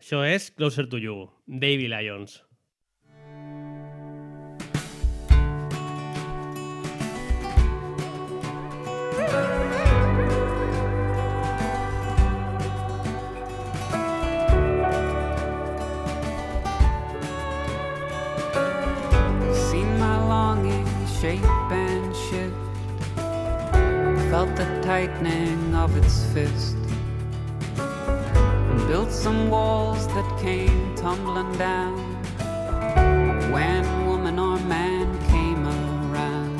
Això 0.00 0.22
és 0.24 0.50
Closer 0.54 0.86
to 0.88 1.00
You, 1.02 1.26
Davy 1.46 1.90
Lyons. 1.90 2.40
Shape 21.20 21.44
and 21.70 22.16
shift. 22.16 22.56
Felt 24.30 24.56
the 24.56 24.80
tightening 24.82 25.74
of 25.74 25.94
its 25.94 26.24
fist. 26.32 26.76
And 27.76 28.88
built 28.88 29.12
some 29.12 29.50
walls 29.50 30.06
that 30.08 30.40
came 30.40 30.94
tumbling 30.96 31.52
down. 31.58 31.98
When 33.52 34.06
woman 34.06 34.38
or 34.38 34.58
man 34.60 35.06
came 35.28 35.66
around. 35.66 36.56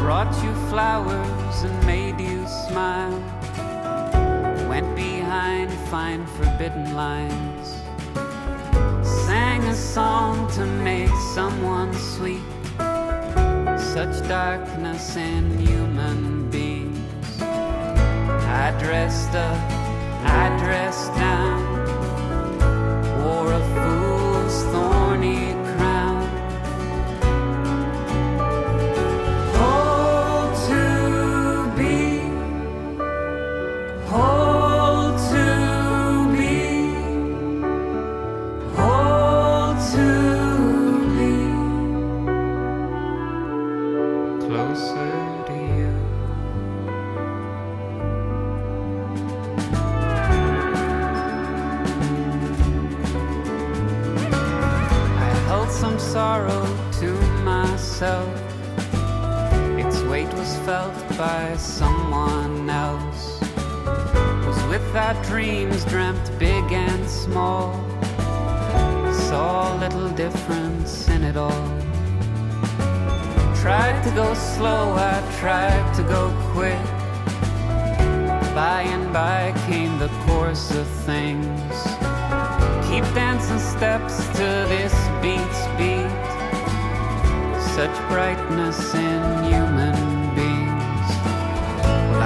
Brought 0.00 0.34
you 0.42 0.52
flowers 0.68 1.62
and 1.62 1.86
made 1.86 2.18
you 2.20 2.44
smile. 2.66 3.18
Went 4.68 4.92
behind 4.96 5.70
fine 5.88 6.26
forbidden 6.26 6.94
lines 6.94 7.74
sang 9.26 9.62
a 9.64 9.74
song 9.74 10.50
to 10.50 10.66
make 10.66 11.14
someone 11.34 11.92
sweet. 11.94 12.53
Such 14.04 14.28
darkness 14.28 15.16
in 15.16 15.58
human 15.66 16.50
beings. 16.50 17.40
I 17.40 18.76
dressed 18.78 19.34
up, 19.34 19.58
I 20.26 20.54
dressed 20.58 21.14
down, 21.14 21.63
myself. 58.04 58.28
Its 59.78 60.02
weight 60.02 60.32
was 60.34 60.56
felt 60.58 60.94
by 61.16 61.56
someone 61.56 62.68
else. 62.68 63.40
Was 64.46 64.62
without 64.68 65.16
dreams 65.24 65.84
dreamt 65.86 66.30
big 66.38 66.64
and 66.72 67.08
small 67.08 67.72
saw 69.28 69.74
little 69.76 70.08
difference 70.10 71.08
in 71.08 71.22
it 71.24 71.36
all. 71.36 71.68
Tried 73.62 74.02
to 74.04 74.10
go 74.10 74.34
slow, 74.34 74.92
I 74.92 75.14
tried 75.40 75.94
to 75.94 76.02
go 76.02 76.22
quick. 76.52 76.84
By 78.54 78.82
and 78.94 79.12
by 79.12 79.52
came 79.66 79.98
the 79.98 80.10
course 80.26 80.70
of 80.72 80.86
things. 81.06 81.74
Keep 82.88 83.04
dancing 83.14 83.58
steps 83.58 84.14
to 84.38 84.46
this 84.72 84.94
beat. 85.22 85.43
Such 87.74 87.96
brightness 88.08 88.94
in 88.94 89.44
human 89.44 89.96
beings. 90.36 91.08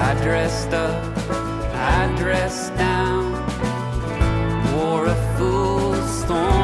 I 0.06 0.14
dressed 0.22 0.74
up, 0.74 1.02
I 1.72 2.14
dressed 2.18 2.76
down 2.76 3.32
wore 4.74 5.06
a 5.06 5.36
fool's 5.36 6.24
thorny 6.24 6.57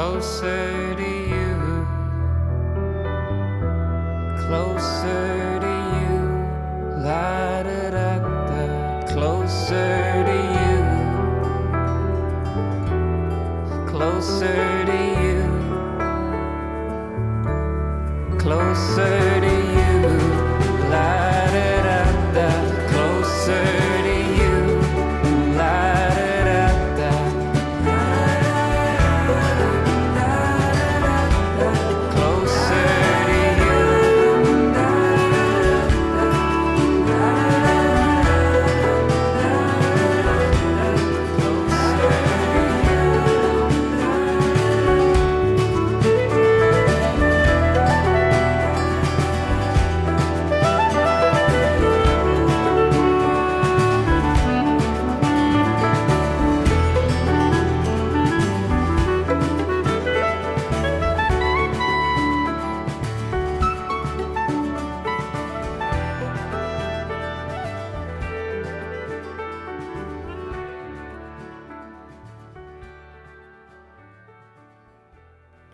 closer 0.00 0.94
to 0.96 1.10
you, 1.32 1.56
closer 4.44 5.60
to 5.64 5.72
you, 6.00 6.16
la 7.04 7.62
da 7.66 7.82
da 7.96 8.10
closer 9.12 10.00
to 10.28 10.38
you, 10.56 10.78
closer 13.90 14.64
to 14.90 14.98
you, 15.22 15.40
closer 18.38 19.29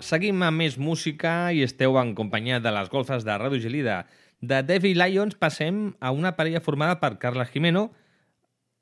Seguim 0.06 0.38
amb 0.46 0.62
més 0.62 0.76
música 0.78 1.50
i 1.50 1.64
esteu 1.66 1.96
en 1.98 2.12
companyia 2.14 2.60
de 2.62 2.70
les 2.70 2.90
golfes 2.92 3.24
de 3.26 3.34
Ràdio 3.40 3.58
Gelida. 3.58 4.04
De 4.38 4.60
Devi 4.62 4.92
Lions 4.94 5.34
passem 5.34 5.96
a 5.98 6.12
una 6.14 6.36
parella 6.36 6.60
formada 6.62 7.00
per 7.00 7.16
Carla 7.18 7.46
Jimeno, 7.48 7.88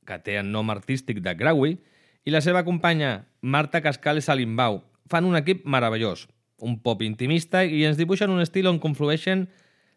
que 0.05 0.18
té 0.20 0.35
el 0.37 0.51
nom 0.53 0.68
artístic 0.75 1.22
de 1.25 1.33
Graui, 1.39 1.79
i 2.29 2.35
la 2.35 2.43
seva 2.45 2.64
companya 2.66 3.14
Marta 3.41 3.81
Cascales 3.81 4.29
Alimbau. 4.29 4.83
Fan 5.09 5.25
un 5.25 5.39
equip 5.41 5.64
meravellós, 5.64 6.27
un 6.61 6.77
pop 6.85 7.01
intimista 7.07 7.64
i 7.64 7.87
ens 7.89 7.97
dibuixen 7.97 8.35
un 8.35 8.45
estil 8.45 8.68
on 8.68 8.83
conflueixen 8.83 9.49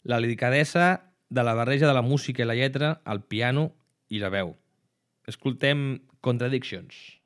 la 0.08 0.22
delicadesa 0.24 0.88
de 1.28 1.44
la 1.44 1.58
barreja 1.60 1.92
de 1.92 1.98
la 1.98 2.08
música 2.08 2.46
i 2.46 2.48
la 2.48 2.56
lletra, 2.56 3.02
el 3.04 3.20
piano 3.20 3.74
i 4.08 4.24
la 4.24 4.32
veu. 4.32 4.56
Escoltem 5.28 5.90
Contradictions. 6.24 7.17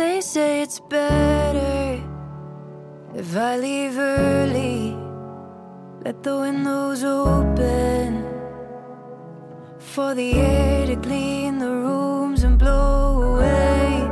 They 0.00 0.22
say 0.22 0.62
it's 0.62 0.80
better 0.80 2.02
if 3.14 3.36
I 3.36 3.58
leave 3.58 3.98
early. 3.98 4.96
Let 6.02 6.22
the 6.22 6.38
windows 6.40 7.04
open 7.04 8.24
for 9.78 10.14
the 10.14 10.32
air 10.32 10.86
to 10.86 10.96
clean 10.96 11.58
the 11.58 11.68
rooms 11.68 12.44
and 12.44 12.58
blow 12.58 13.34
away 13.34 14.08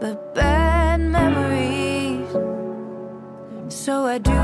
the 0.00 0.14
bad 0.36 1.00
memories. 1.00 2.30
So 3.74 4.06
I 4.06 4.18
do 4.18 4.39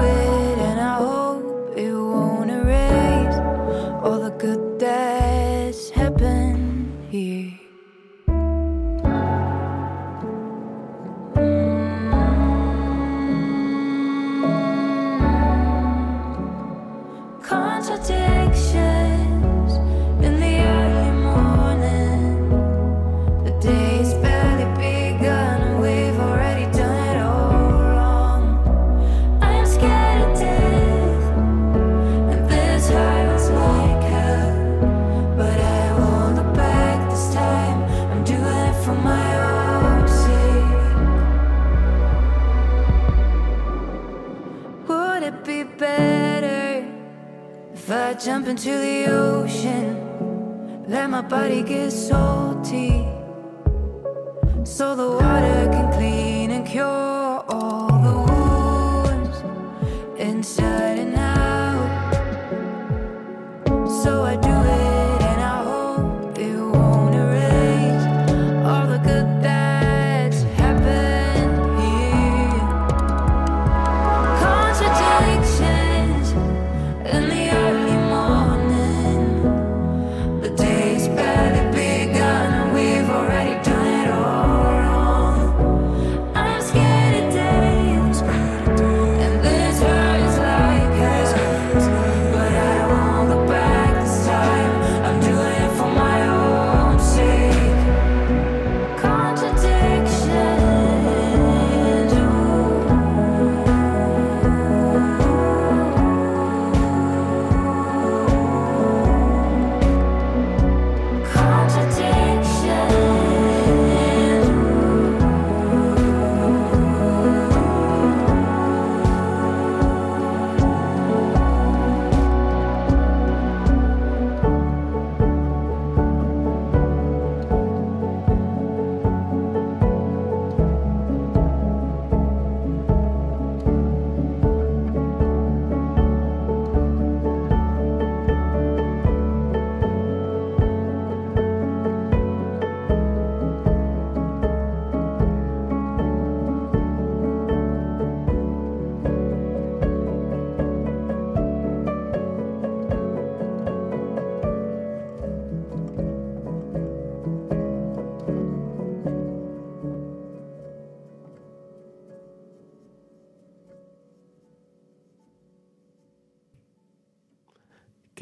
into 48.46 48.70
the 48.70 49.06
ocean? 49.08 50.84
Let 50.86 51.10
my 51.10 51.22
body 51.22 51.62
get 51.62 51.90
salty 51.90 53.15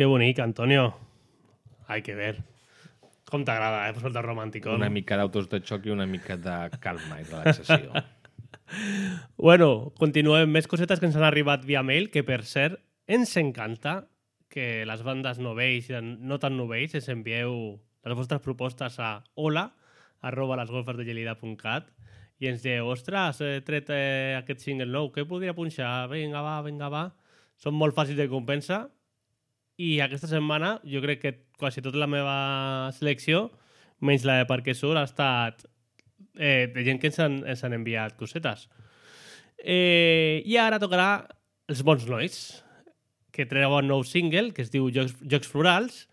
Que 0.05 0.09
bonic, 0.09 0.39
Antonio. 0.39 0.95
Hay 1.87 2.03
que 2.03 2.15
ver. 2.15 2.43
Com 3.25 3.41
t'agrada, 3.41 3.87
eh? 3.89 3.95
Posar 3.97 4.21
romàntic. 4.27 4.67
Una 4.69 4.91
mica 4.93 5.17
d'autos 5.17 5.47
de 5.49 5.63
xoc 5.65 5.87
i 5.89 5.93
una 5.95 6.05
mica 6.05 6.37
de 6.37 6.57
calma 6.85 7.23
i 7.23 7.25
relaxació. 7.25 8.03
Bueno, 9.47 9.95
continuem. 9.97 10.51
Més 10.53 10.69
cosetes 10.69 11.01
que 11.01 11.09
ens 11.09 11.17
han 11.17 11.25
arribat 11.25 11.65
via 11.65 11.81
mail, 11.81 12.11
que 12.13 12.21
per 12.21 12.43
cert, 12.45 12.77
ens 13.09 13.33
encanta 13.41 13.95
que 14.53 14.85
les 14.85 15.05
bandes 15.07 15.41
novells 15.41 15.89
i 15.89 16.03
no 16.03 16.37
tan 16.43 16.59
novells 16.59 16.97
ens 17.01 17.09
envieu 17.15 17.55
les 18.05 18.19
vostres 18.19 18.43
propostes 18.45 18.99
a 19.01 19.15
hola 19.41 19.71
arroba 20.21 20.59
lesgolfesdegelida.cat 20.61 21.89
i 22.45 22.51
ens 22.51 22.61
dieu, 22.67 22.91
ostres, 22.93 23.41
he 23.41 23.65
tret 23.65 23.89
eh, 23.89 24.37
aquest 24.43 24.67
single 24.69 24.91
nou, 24.93 25.09
què 25.17 25.25
podria 25.25 25.57
punxar? 25.57 26.11
Vinga, 26.13 26.45
va, 26.45 26.59
vinga, 26.67 26.93
va. 26.93 27.07
Són 27.57 27.77
molt 27.81 27.97
fàcils 27.97 28.21
de 28.21 28.29
compensar 28.29 28.83
i 29.81 29.99
aquesta 30.05 30.31
setmana 30.31 30.79
jo 30.87 31.03
crec 31.03 31.21
que 31.23 31.33
quasi 31.59 31.83
tota 31.83 31.99
la 31.99 32.11
meva 32.11 32.91
selecció, 32.95 33.49
menys 34.05 34.27
la 34.27 34.41
de 34.41 34.47
Parque 34.47 34.75
Sur, 34.75 34.97
ha 34.99 35.07
estat 35.07 35.65
eh, 36.39 36.71
de 36.75 36.85
gent 36.87 37.01
que 37.03 37.11
ens 37.11 37.21
han, 37.23 37.41
ens 37.49 37.65
han 37.65 37.75
enviat 37.75 38.17
cosetes. 38.19 38.69
Eh, 39.59 40.43
I 40.47 40.59
ara 40.61 40.81
tocarà 40.83 41.25
els 41.71 41.83
bons 41.87 42.07
nois, 42.11 42.37
que 43.35 43.49
treuen 43.51 43.89
nou 43.91 44.05
single, 44.07 44.53
que 44.55 44.63
es 44.63 44.71
diu 44.71 44.87
Jocs, 44.95 45.17
Jocs 45.27 45.51
Florals, 45.51 46.05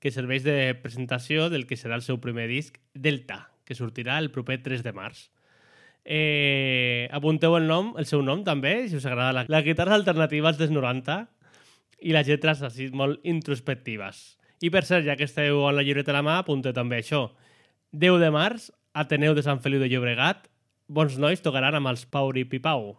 que 0.00 0.12
serveix 0.14 0.46
de 0.46 0.72
presentació 0.80 1.50
del 1.52 1.66
que 1.68 1.76
serà 1.76 1.98
el 1.98 2.06
seu 2.06 2.20
primer 2.22 2.46
disc, 2.48 2.78
Delta, 2.94 3.50
que 3.68 3.76
sortirà 3.76 4.16
el 4.22 4.30
proper 4.32 4.62
3 4.64 4.86
de 4.86 4.94
març. 4.96 5.26
Eh, 6.04 7.04
apunteu 7.12 7.58
el 7.58 7.68
nom, 7.68 7.92
el 8.00 8.08
seu 8.08 8.22
nom 8.24 8.40
també, 8.46 8.88
si 8.88 8.96
us 8.96 9.04
agrada 9.04 9.34
la, 9.36 9.44
les 9.52 9.66
guitarres 9.66 9.98
alternatives 9.98 10.56
dels 10.56 10.72
90 10.72 11.18
i 12.00 12.14
les 12.16 12.28
lletres 12.28 12.62
així 12.66 12.90
molt 12.96 13.20
introspectives. 13.28 14.36
I 14.60 14.68
per 14.72 14.84
cert, 14.84 15.06
ja 15.06 15.16
que 15.16 15.28
esteu 15.28 15.62
amb 15.64 15.78
la 15.78 15.84
llibreta 15.86 16.12
a 16.12 16.18
la 16.18 16.24
mà, 16.26 16.38
apunteu 16.40 16.74
també 16.76 17.00
això. 17.00 17.28
10 17.92 18.20
de 18.20 18.30
març, 18.34 18.70
Ateneu 18.92 19.36
de 19.38 19.44
Sant 19.46 19.60
Feliu 19.62 19.78
de 19.78 19.86
Llobregat, 19.86 20.48
bons 20.90 21.16
nois 21.22 21.40
tocaran 21.40 21.76
amb 21.78 21.92
els 21.92 22.02
Pau 22.10 22.32
i 22.34 22.42
Pipau. 22.44 22.96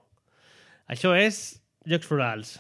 Això 0.87 1.11
és 1.17 1.61
Jocs 1.85 2.07
Florals. 2.07 2.59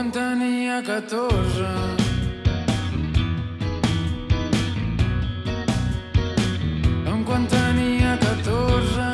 Quan 0.00 0.08
tenia 0.16 0.80
14 0.80 1.66
com 7.04 7.20
quan 7.28 7.44
tenia 7.52 8.14
14 8.22 9.04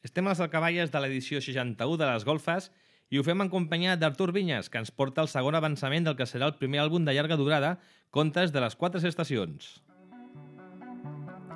Estem 0.00 0.24
a 0.24 0.32
les 0.32 0.40
alcaballes 0.40 0.88
de 0.88 0.96
l'edició 0.96 1.44
61 1.44 2.00
de 2.00 2.08
les 2.08 2.24
Golfes 2.24 2.72
i 3.12 3.20
ho 3.20 3.28
fem 3.28 3.36
en 3.44 3.52
companyia 3.52 4.00
d'Artur 4.00 4.32
Vinyes, 4.32 4.72
que 4.72 4.80
ens 4.80 4.88
porta 4.88 5.20
el 5.20 5.28
segon 5.28 5.60
avançament 5.60 6.08
del 6.08 6.16
que 6.16 6.24
serà 6.24 6.48
el 6.48 6.56
primer 6.56 6.80
àlbum 6.88 7.04
de 7.04 7.12
llarga 7.12 7.36
durada, 7.36 7.76
Contes 8.08 8.48
de 8.48 8.64
les 8.64 8.80
Quatre 8.80 9.04
Estacions. 9.04 9.82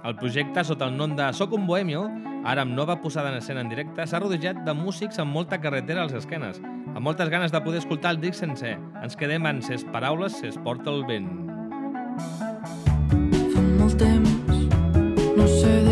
El 0.07 0.14
projecte, 0.14 0.62
sota 0.62 0.86
el 0.86 0.94
nom 0.94 1.16
de 1.18 1.24
Soc 1.34 1.57
un 1.57 1.64
Bohemio, 1.66 2.04
ara 2.46 2.62
amb 2.62 2.76
nova 2.78 2.94
posada 3.02 3.32
en 3.32 3.40
escena 3.40 3.64
en 3.64 3.72
directe, 3.72 4.04
s'ha 4.07 4.20
rodejat 4.22 4.61
de 4.62 4.74
músics 4.78 5.18
amb 5.18 5.34
molta 5.34 5.59
carretera 5.59 6.04
als 6.04 6.14
esquenes, 6.14 6.61
amb 6.92 7.02
moltes 7.02 7.32
ganes 7.32 7.50
de 7.50 7.61
poder 7.64 7.80
escoltar 7.82 8.12
el 8.14 8.20
disc 8.22 8.38
sencer. 8.38 8.76
Ens 9.02 9.18
quedem 9.18 9.50
en 9.50 9.59
ses 9.66 9.82
paraules 9.90 10.38
s'es 10.38 10.61
porta 10.62 10.94
el 10.94 11.02
vent. 11.11 11.26
Fa 13.50 13.66
molt 13.80 13.98
temps, 13.98 14.62
no 15.34 15.50
sé 15.59 15.74
de 15.74 15.86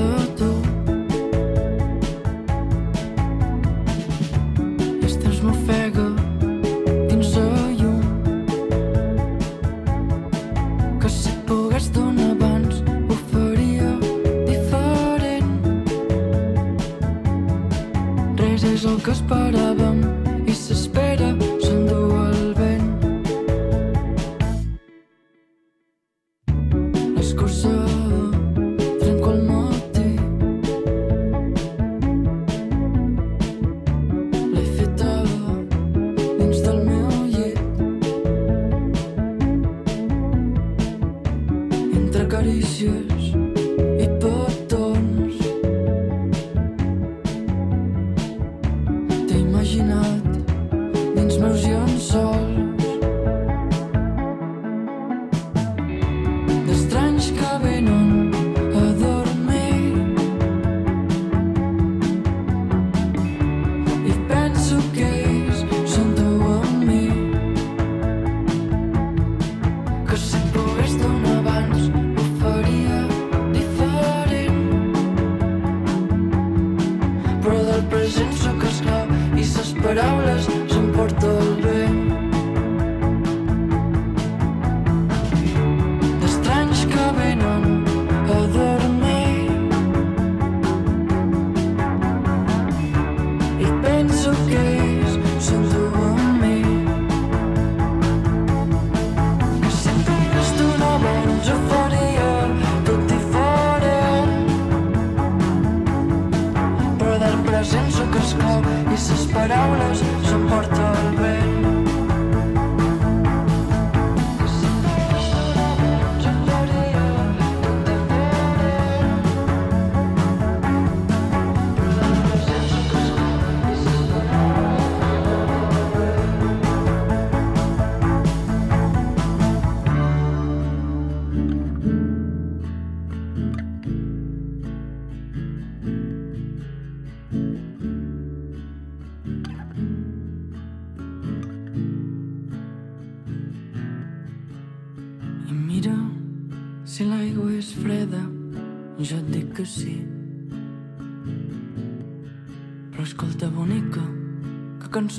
covered 57.30 58.03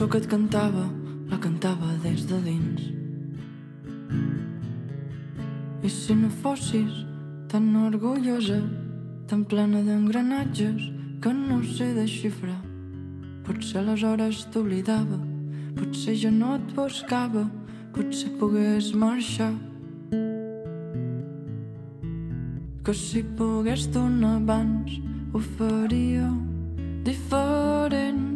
cançó 0.05 0.07
que 0.07 0.17
et 0.17 0.27
cantava, 0.27 0.89
la 1.29 1.37
cantava 1.37 1.87
des 2.03 2.25
de 2.25 2.37
dins. 2.41 2.81
I 5.83 5.89
si 5.89 6.13
no 6.13 6.29
fossis 6.29 7.05
tan 7.49 7.75
orgullosa, 7.75 8.61
tan 9.27 9.43
plena 9.45 9.81
d'engranatges, 9.81 10.91
que 11.21 11.33
no 11.33 11.63
sé 11.63 11.93
desxifrar, 11.93 12.61
potser 13.45 13.79
aleshores 13.79 14.45
t'oblidava, 14.51 15.19
potser 15.75 16.15
jo 16.15 16.31
no 16.31 16.55
et 16.55 16.73
buscava, 16.75 17.49
potser 17.93 18.29
pogués 18.37 18.93
marxar. 18.93 19.53
Que 22.83 22.93
si 22.93 23.23
pogués 23.23 23.87
donar 23.87 24.37
abans 24.37 25.01
ho 25.33 25.39
faria 25.39 26.29
diferent. 27.03 28.34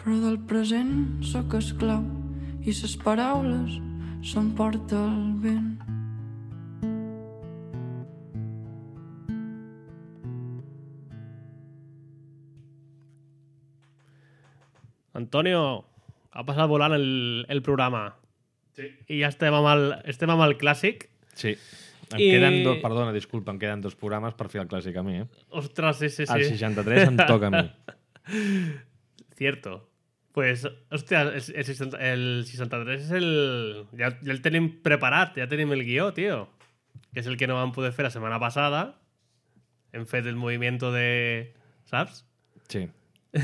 Però 0.00 0.16
del 0.24 0.38
present 0.50 0.92
sóc 1.30 1.54
esclau 1.58 2.04
i 2.64 2.72
ses 2.80 2.94
paraules 3.04 3.76
s'emporta 4.30 5.00
el 5.10 5.32
vent. 5.44 5.70
Antonio, 15.12 15.62
ha 16.30 16.44
passat 16.46 16.68
volant 16.70 16.94
el, 16.94 17.06
el 17.50 17.62
programa. 17.66 18.04
Sí. 18.78 18.86
I 19.10 19.20
ja 19.24 19.30
estem 19.32 19.54
amb 19.56 19.68
el, 19.72 19.86
estem 20.10 20.30
amb 20.32 20.44
el 20.46 20.56
clàssic. 20.60 21.08
Sí. 21.34 21.56
Em 22.10 22.18
I- 22.22 22.30
queden 22.32 22.60
dos, 22.66 22.78
perdona, 22.82 23.12
disculpa, 23.14 23.52
em 23.54 23.58
queden 23.62 23.82
dos 23.84 23.96
programes 23.98 24.34
per 24.38 24.48
fer 24.50 24.62
el 24.64 24.70
clàssic 24.70 24.96
a 24.98 25.04
mi, 25.06 25.20
eh? 25.22 25.26
Ostres, 25.60 25.98
sí, 26.02 26.08
sí, 26.10 26.26
sí. 26.26 26.32
El 26.32 26.46
63 26.48 27.08
em 27.08 27.20
toca 27.26 27.50
a 27.50 27.54
mi. 27.54 27.66
Cierto. 29.40 29.89
Pues, 30.32 30.62
hòstia, 30.94 31.24
el, 31.26 31.40
el, 31.40 31.64
60 31.66 31.98
el 32.12 32.24
63 32.46 33.00
és 33.02 33.10
el... 33.18 33.28
Ja, 33.98 34.12
ja 34.22 34.30
el 34.34 34.42
tenim 34.44 34.68
preparat, 34.84 35.34
ja 35.40 35.48
tenim 35.50 35.72
el 35.74 35.82
guió, 35.86 36.12
tio. 36.14 36.44
Que 37.10 37.24
és 37.24 37.26
el 37.26 37.36
que 37.40 37.48
no 37.50 37.56
vam 37.58 37.72
poder 37.74 37.90
fer 37.96 38.06
la 38.06 38.12
setmana 38.14 38.38
passada. 38.42 38.84
Hem 39.92 40.06
fet 40.06 40.28
el 40.30 40.38
moviment 40.38 40.78
de... 40.94 41.08
Saps? 41.90 42.24
Sí. 42.70 42.86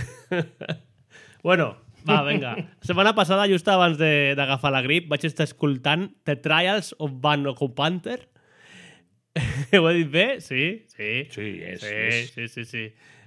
Bueno, 1.46 1.76
va, 2.08 2.24
vinga. 2.26 2.56
Setmana 2.82 3.12
passada, 3.14 3.44
just 3.46 3.68
abans 3.70 3.98
de- 4.00 4.34
d'agafar 4.34 4.72
la 4.74 4.80
grip, 4.82 5.04
vaig 5.06 5.22
estar 5.28 5.44
escoltant 5.46 6.08
The 6.26 6.34
Trials 6.42 6.88
of 6.98 7.20
Van 7.22 7.46
Occupanter. 7.46 8.16
Ho 9.78 9.84
he 9.90 9.94
dit 9.94 10.10
bé? 10.10 10.24
Sí, 10.40 10.86
sí. 10.90 11.10
Sí, 11.30 11.46
és, 11.62 11.84
sí, 11.84 11.92
és. 11.92 12.32
sí, 12.34 12.48
sí, 12.48 12.64
sí. 12.66 12.84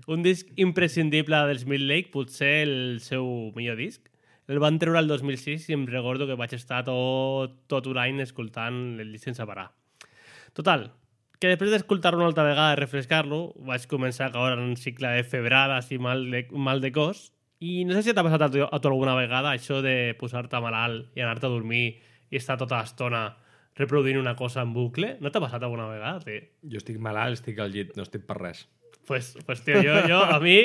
Un 0.09 0.23
disc 0.25 0.47
imprescindible 0.57 1.37
dels 1.45 1.67
Mid 1.69 1.83
Lake, 1.85 2.09
potser 2.09 2.63
el 2.63 2.97
seu 3.05 3.27
millor 3.53 3.75
disc. 3.77 4.07
El 4.49 4.57
van 4.57 4.79
treure 4.81 4.97
el 5.03 5.11
2006 5.11 5.67
i 5.69 5.75
em 5.75 5.83
recordo 5.85 6.25
que 6.25 6.37
vaig 6.39 6.55
estar 6.57 6.79
tot, 6.87 7.59
tot 7.69 7.85
un 7.91 7.99
any 8.01 8.23
escoltant 8.23 8.79
el 9.03 9.11
disc 9.13 9.27
sense 9.29 9.45
parar. 9.45 9.67
Total, 10.57 10.87
que 11.37 11.51
després 11.51 11.75
d'escoltar-lo 11.75 12.23
una 12.23 12.31
altra 12.31 12.47
vegada 12.47 12.73
i 12.73 12.79
refrescar-lo, 12.79 13.43
vaig 13.69 13.85
començar 13.91 14.31
a 14.31 14.33
caure 14.33 14.55
en 14.57 14.63
un 14.71 14.73
cicle 14.81 15.13
de 15.13 15.27
febrades 15.35 15.91
i 15.93 16.01
mal 16.01 16.25
de, 16.33 16.41
mal 16.57 16.81
de 16.81 16.89
cos. 16.95 17.27
I 17.61 17.85
no 17.85 17.93
sé 17.93 18.07
si 18.07 18.17
t'ha 18.17 18.25
passat 18.25 18.47
a 18.47 18.49
tu, 18.49 18.65
a 18.65 18.81
tu 18.81 18.89
alguna 18.89 19.13
vegada 19.19 19.53
això 19.53 19.83
de 19.85 20.15
posar-te 20.17 20.63
malalt 20.65 21.13
i 21.13 21.21
anar-te 21.21 21.45
a 21.45 21.53
dormir 21.53 21.85
i 22.33 22.41
estar 22.41 22.57
tota 22.57 22.81
l'estona 22.81 23.27
reproduint 23.77 24.17
una 24.17 24.33
cosa 24.33 24.65
en 24.65 24.73
bucle. 24.73 25.19
No 25.21 25.29
t'ha 25.29 25.45
passat 25.45 25.61
alguna 25.61 25.85
vegada? 25.93 26.25
Sí. 26.25 26.41
Jo 26.65 26.81
estic 26.81 26.97
malalt, 26.97 27.37
estic 27.43 27.61
al 27.61 27.77
llit, 27.77 27.93
no 27.93 28.09
estic 28.09 28.25
per 28.25 28.41
res. 28.41 28.65
Pues, 29.09 29.33
pues 29.41 29.63
tio, 29.65 29.81
jo, 29.81 29.95
jo, 30.05 30.21
a 30.21 30.37
mi, 30.43 30.59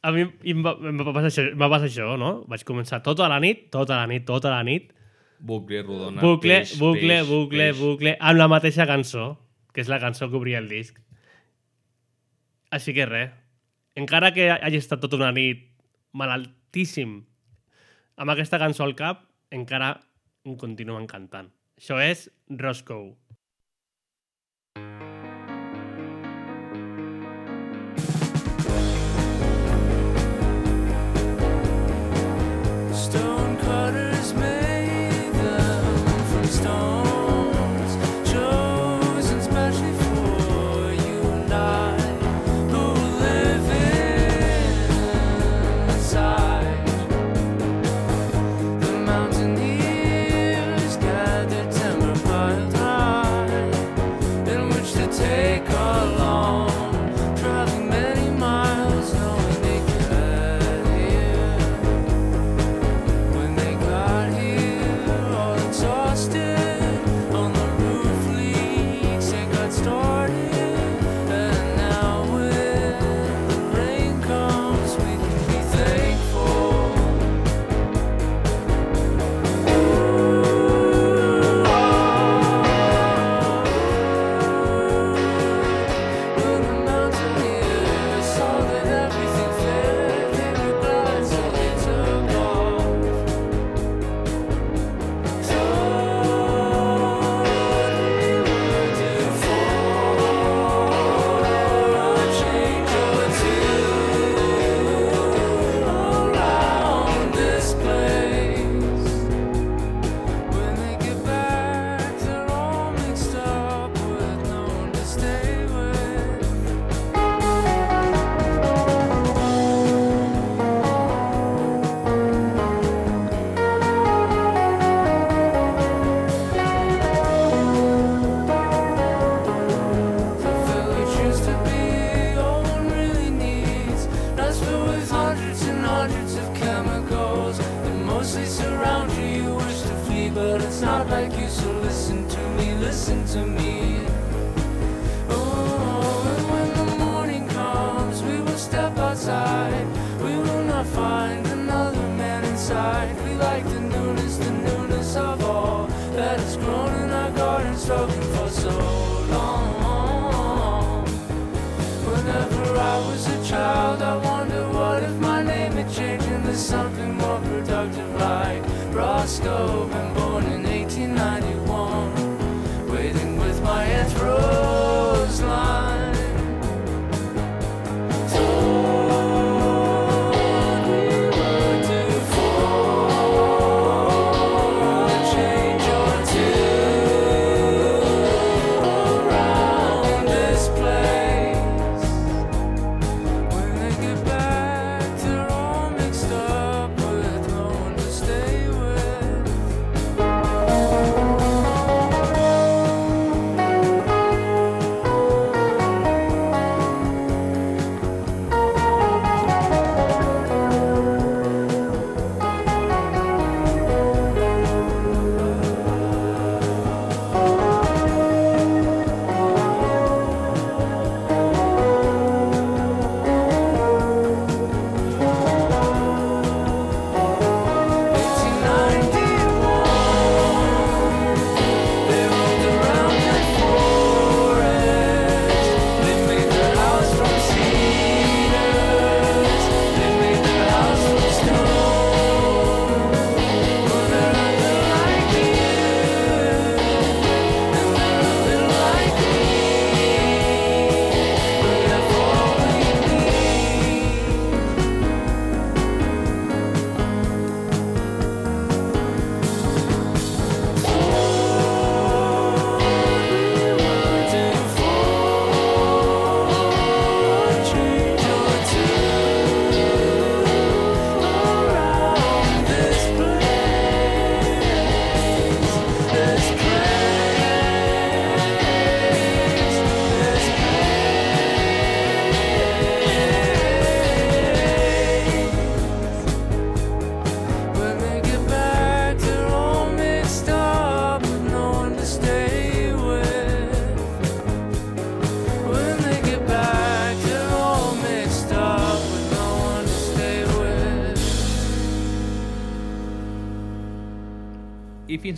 a 0.00 0.10
mi 0.16 0.24
em 0.48 0.62
va, 0.64 0.72
em 0.80 0.96
va, 0.96 1.12
passar 1.12 1.28
això, 1.28 1.44
em 1.52 1.60
va 1.60 1.68
passar 1.68 1.90
això, 1.90 2.06
no? 2.16 2.30
Vaig 2.48 2.64
començar 2.64 3.02
tota 3.04 3.28
la 3.28 3.36
nit, 3.44 3.66
tota 3.74 3.98
la 4.00 4.08
nit, 4.08 4.24
tota 4.28 4.54
la 4.54 4.62
nit, 4.64 4.94
Bucle, 5.40 5.82
rodona, 5.82 6.20
bucle, 6.20 6.58
peix, 6.60 6.74
bucle, 6.76 7.00
peix, 7.08 7.28
bucle, 7.28 7.58
peix. 7.58 7.78
bucle, 7.80 8.16
amb 8.20 8.40
la 8.40 8.48
mateixa 8.52 8.84
cançó, 8.88 9.26
que 9.72 9.80
és 9.80 9.88
la 9.88 10.00
cançó 10.00 10.28
que 10.28 10.36
obria 10.36 10.60
el 10.60 10.68
disc. 10.68 10.98
Així 12.76 12.92
que 12.96 13.06
res, 13.08 13.32
encara 13.96 14.34
que 14.36 14.50
hagi 14.52 14.80
estat 14.80 15.00
tota 15.00 15.16
una 15.16 15.32
nit 15.36 15.64
malaltíssim 16.12 17.22
amb 18.20 18.34
aquesta 18.34 18.60
cançó 18.60 18.84
al 18.84 18.96
cap, 18.98 19.24
encara 19.50 19.94
em 20.44 20.56
continua 20.60 21.00
encantant. 21.00 21.48
Això 21.80 21.96
és 22.04 22.28
Roscoe. 22.60 23.14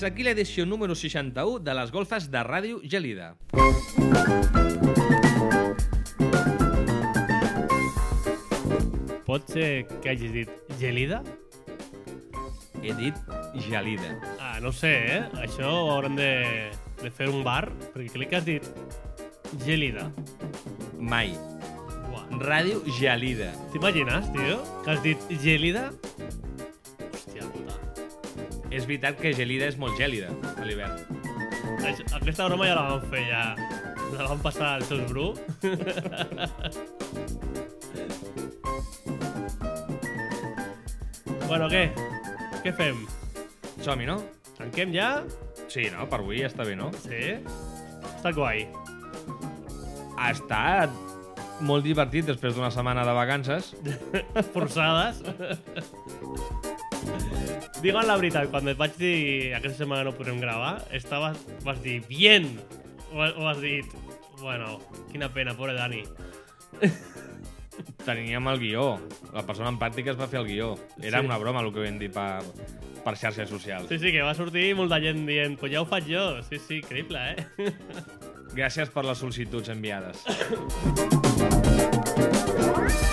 Fins 0.02 0.10
aquí 0.10 0.24
l'edició 0.24 0.64
número 0.66 0.96
61 0.96 1.60
de 1.62 1.74
les 1.78 1.90
golfes 1.94 2.24
de 2.30 2.40
Ràdio 2.42 2.80
Gelida. 2.82 3.36
Pot 9.22 9.46
ser 9.46 9.86
que 10.02 10.10
hagis 10.10 10.32
dit 10.34 10.50
gelida? 10.80 11.22
He 12.82 12.96
dit 12.98 13.14
gelida. 13.68 14.16
Ah, 14.40 14.58
no 14.58 14.72
sé, 14.74 14.92
eh? 15.20 15.22
Això 15.44 15.70
ho 15.70 15.92
haurem 15.94 16.18
de, 16.18 16.32
de 16.98 17.14
fer 17.14 17.30
un 17.30 17.44
bar, 17.46 17.68
perquè 17.94 18.10
crec 18.16 18.32
que 18.32 18.40
has 18.40 18.48
dit 18.48 18.70
gelida. 19.62 20.10
Mai. 20.98 21.30
Ràdio 22.42 22.80
Gelida. 22.98 23.52
T'imagines, 23.70 24.26
tio? 24.32 24.62
Que 24.82 24.96
has 24.96 25.02
dit 25.04 25.30
gelida? 25.42 25.90
És 28.72 28.86
veritat 28.88 29.20
que 29.20 29.34
gelida 29.36 29.68
és 29.68 29.76
molt 29.76 29.92
gèlida 30.00 30.32
a 30.56 30.64
l'hivern. 30.64 30.96
Aquesta 32.16 32.48
broma 32.48 32.64
ja 32.68 32.74
la 32.78 32.84
vam 32.88 33.02
fer, 33.12 33.24
ja. 33.28 33.54
La 34.16 34.24
vam 34.30 34.40
passar 34.44 34.68
als 34.78 34.86
seus 34.88 35.04
bru. 35.10 35.26
bueno, 41.48 41.66
què? 41.68 41.84
Què 42.64 42.72
fem? 42.80 42.96
Som-hi, 43.84 44.06
no? 44.08 44.16
Tanquem 44.56 44.88
ja? 44.94 45.22
Sí, 45.68 45.90
no? 45.92 46.06
Per 46.08 46.18
avui 46.20 46.38
ja 46.40 46.48
està 46.48 46.64
bé, 46.68 46.74
no? 46.78 46.90
Sí? 47.04 47.22
Està 48.12 48.30
guai. 48.36 48.58
Ha 50.16 50.30
estat 50.32 50.90
molt 51.62 51.86
divertit 51.86 52.26
després 52.28 52.56
d'una 52.56 52.70
setmana 52.74 53.04
de 53.06 53.14
vacances. 53.16 53.72
Forçades. 54.54 55.22
Digue'm 57.82 58.06
la 58.06 58.14
veritat, 58.16 58.46
quan 58.52 58.68
et 58.70 58.78
vaig 58.78 58.92
dir 58.98 59.54
aquesta 59.56 59.78
setmana 59.82 60.04
no 60.06 60.12
podrem 60.14 60.38
gravar, 60.40 60.84
estaves, 60.94 61.38
vas 61.66 61.80
dir, 61.82 61.98
bien! 62.06 62.46
O, 63.12 63.16
o 63.26 63.48
has 63.50 63.58
dit, 63.60 63.84
bueno, 64.40 64.78
quina 65.10 65.28
pena, 65.34 65.54
pobre 65.58 65.74
Dani. 65.74 66.04
Teníem 68.06 68.46
el 68.52 68.58
guió. 68.60 68.84
La 69.34 69.42
persona 69.46 69.68
en 69.72 69.78
pràctica 69.80 70.10
es 70.12 70.18
va 70.20 70.28
fer 70.30 70.40
el 70.42 70.46
guió. 70.48 70.74
Era 71.02 71.18
Sí. 71.20 71.26
una 71.26 71.38
broma 71.38 71.60
el 71.64 71.72
que 71.74 71.80
vam 71.84 71.98
dir 71.98 72.10
per, 72.14 72.42
per 73.04 73.16
xarxes 73.18 73.48
socials. 73.50 73.88
Sí, 73.90 73.98
sí, 73.98 74.12
que 74.14 74.22
va 74.22 74.34
sortir 74.34 74.74
molta 74.78 75.00
gent 75.02 75.26
dient, 75.26 75.58
pues 75.58 75.72
ja 75.74 75.80
ho 75.82 75.86
faig 75.88 76.04
jo. 76.10 76.26
Sí, 76.48 76.58
sí, 76.62 76.74
increïble, 76.82 77.18
eh? 77.34 77.72
Gràcies 78.54 78.90
per 78.92 79.04
les 79.08 79.18
sol·licituds 79.22 79.68
enviades. 79.72 80.16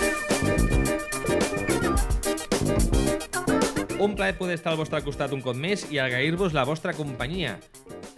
Un 4.00 4.16
plaer 4.16 4.38
poder 4.38 4.56
estar 4.56 4.72
al 4.72 4.80
vostre 4.80 5.02
costat 5.04 5.34
un 5.36 5.41
cop 5.43 5.58
més 5.60 5.82
i 5.91 5.97
agrair-vos 6.00 6.54
la 6.56 6.64
vostra 6.64 6.93
companyia. 6.95 7.58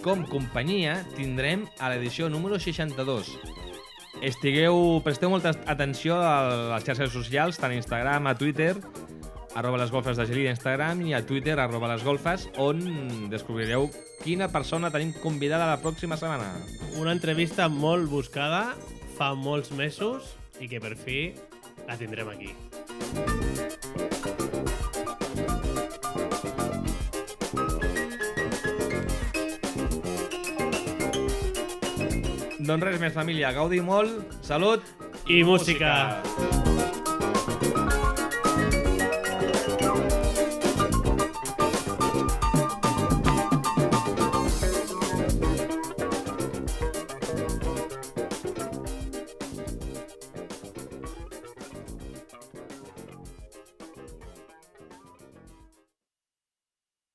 Com 0.06 0.28
companyia 0.30 1.00
tindrem 1.16 1.64
a 1.82 1.90
l'edició 1.90 2.30
número 2.30 2.60
62. 2.62 3.32
Estigueu, 4.22 5.00
presteu 5.02 5.32
molta 5.34 5.56
atenció 5.66 6.20
a 6.22 6.36
les 6.76 6.86
xarxes 6.86 7.10
socials, 7.10 7.58
tant 7.58 7.74
a 7.74 7.80
Instagram, 7.80 8.30
a 8.30 8.36
Twitter, 8.38 8.76
arroba 9.58 9.82
les 9.82 9.90
golfes 9.90 10.22
de 10.22 10.28
Gelida 10.30 10.54
Instagram 10.54 11.02
i 11.08 11.16
a 11.18 11.26
Twitter, 11.26 11.58
arroba 11.58 11.90
les 11.96 12.06
golfes, 12.06 12.46
on 12.62 12.86
descobrireu 13.34 13.90
quina 14.22 14.52
persona 14.54 14.94
tenim 14.94 15.16
convidada 15.18 15.66
la 15.66 15.82
pròxima 15.82 16.14
setmana. 16.14 16.54
Una 17.02 17.18
entrevista 17.18 17.66
molt 17.74 18.06
buscada 18.14 18.76
fa 19.18 19.34
molts 19.34 19.74
mesos 19.74 20.36
i 20.62 20.70
que 20.70 20.78
per 20.78 20.94
fi 20.94 21.32
la 21.90 21.98
tindrem 21.98 22.30
aquí. 22.38 24.11
Doncs 32.72 32.86
res 32.88 33.02
més, 33.04 33.12
família. 33.12 33.50
Gaudi 33.52 33.82
molt, 33.84 34.32
salut 34.48 34.88
I 35.28 35.44
música. 35.44 35.94
música. 36.24 36.61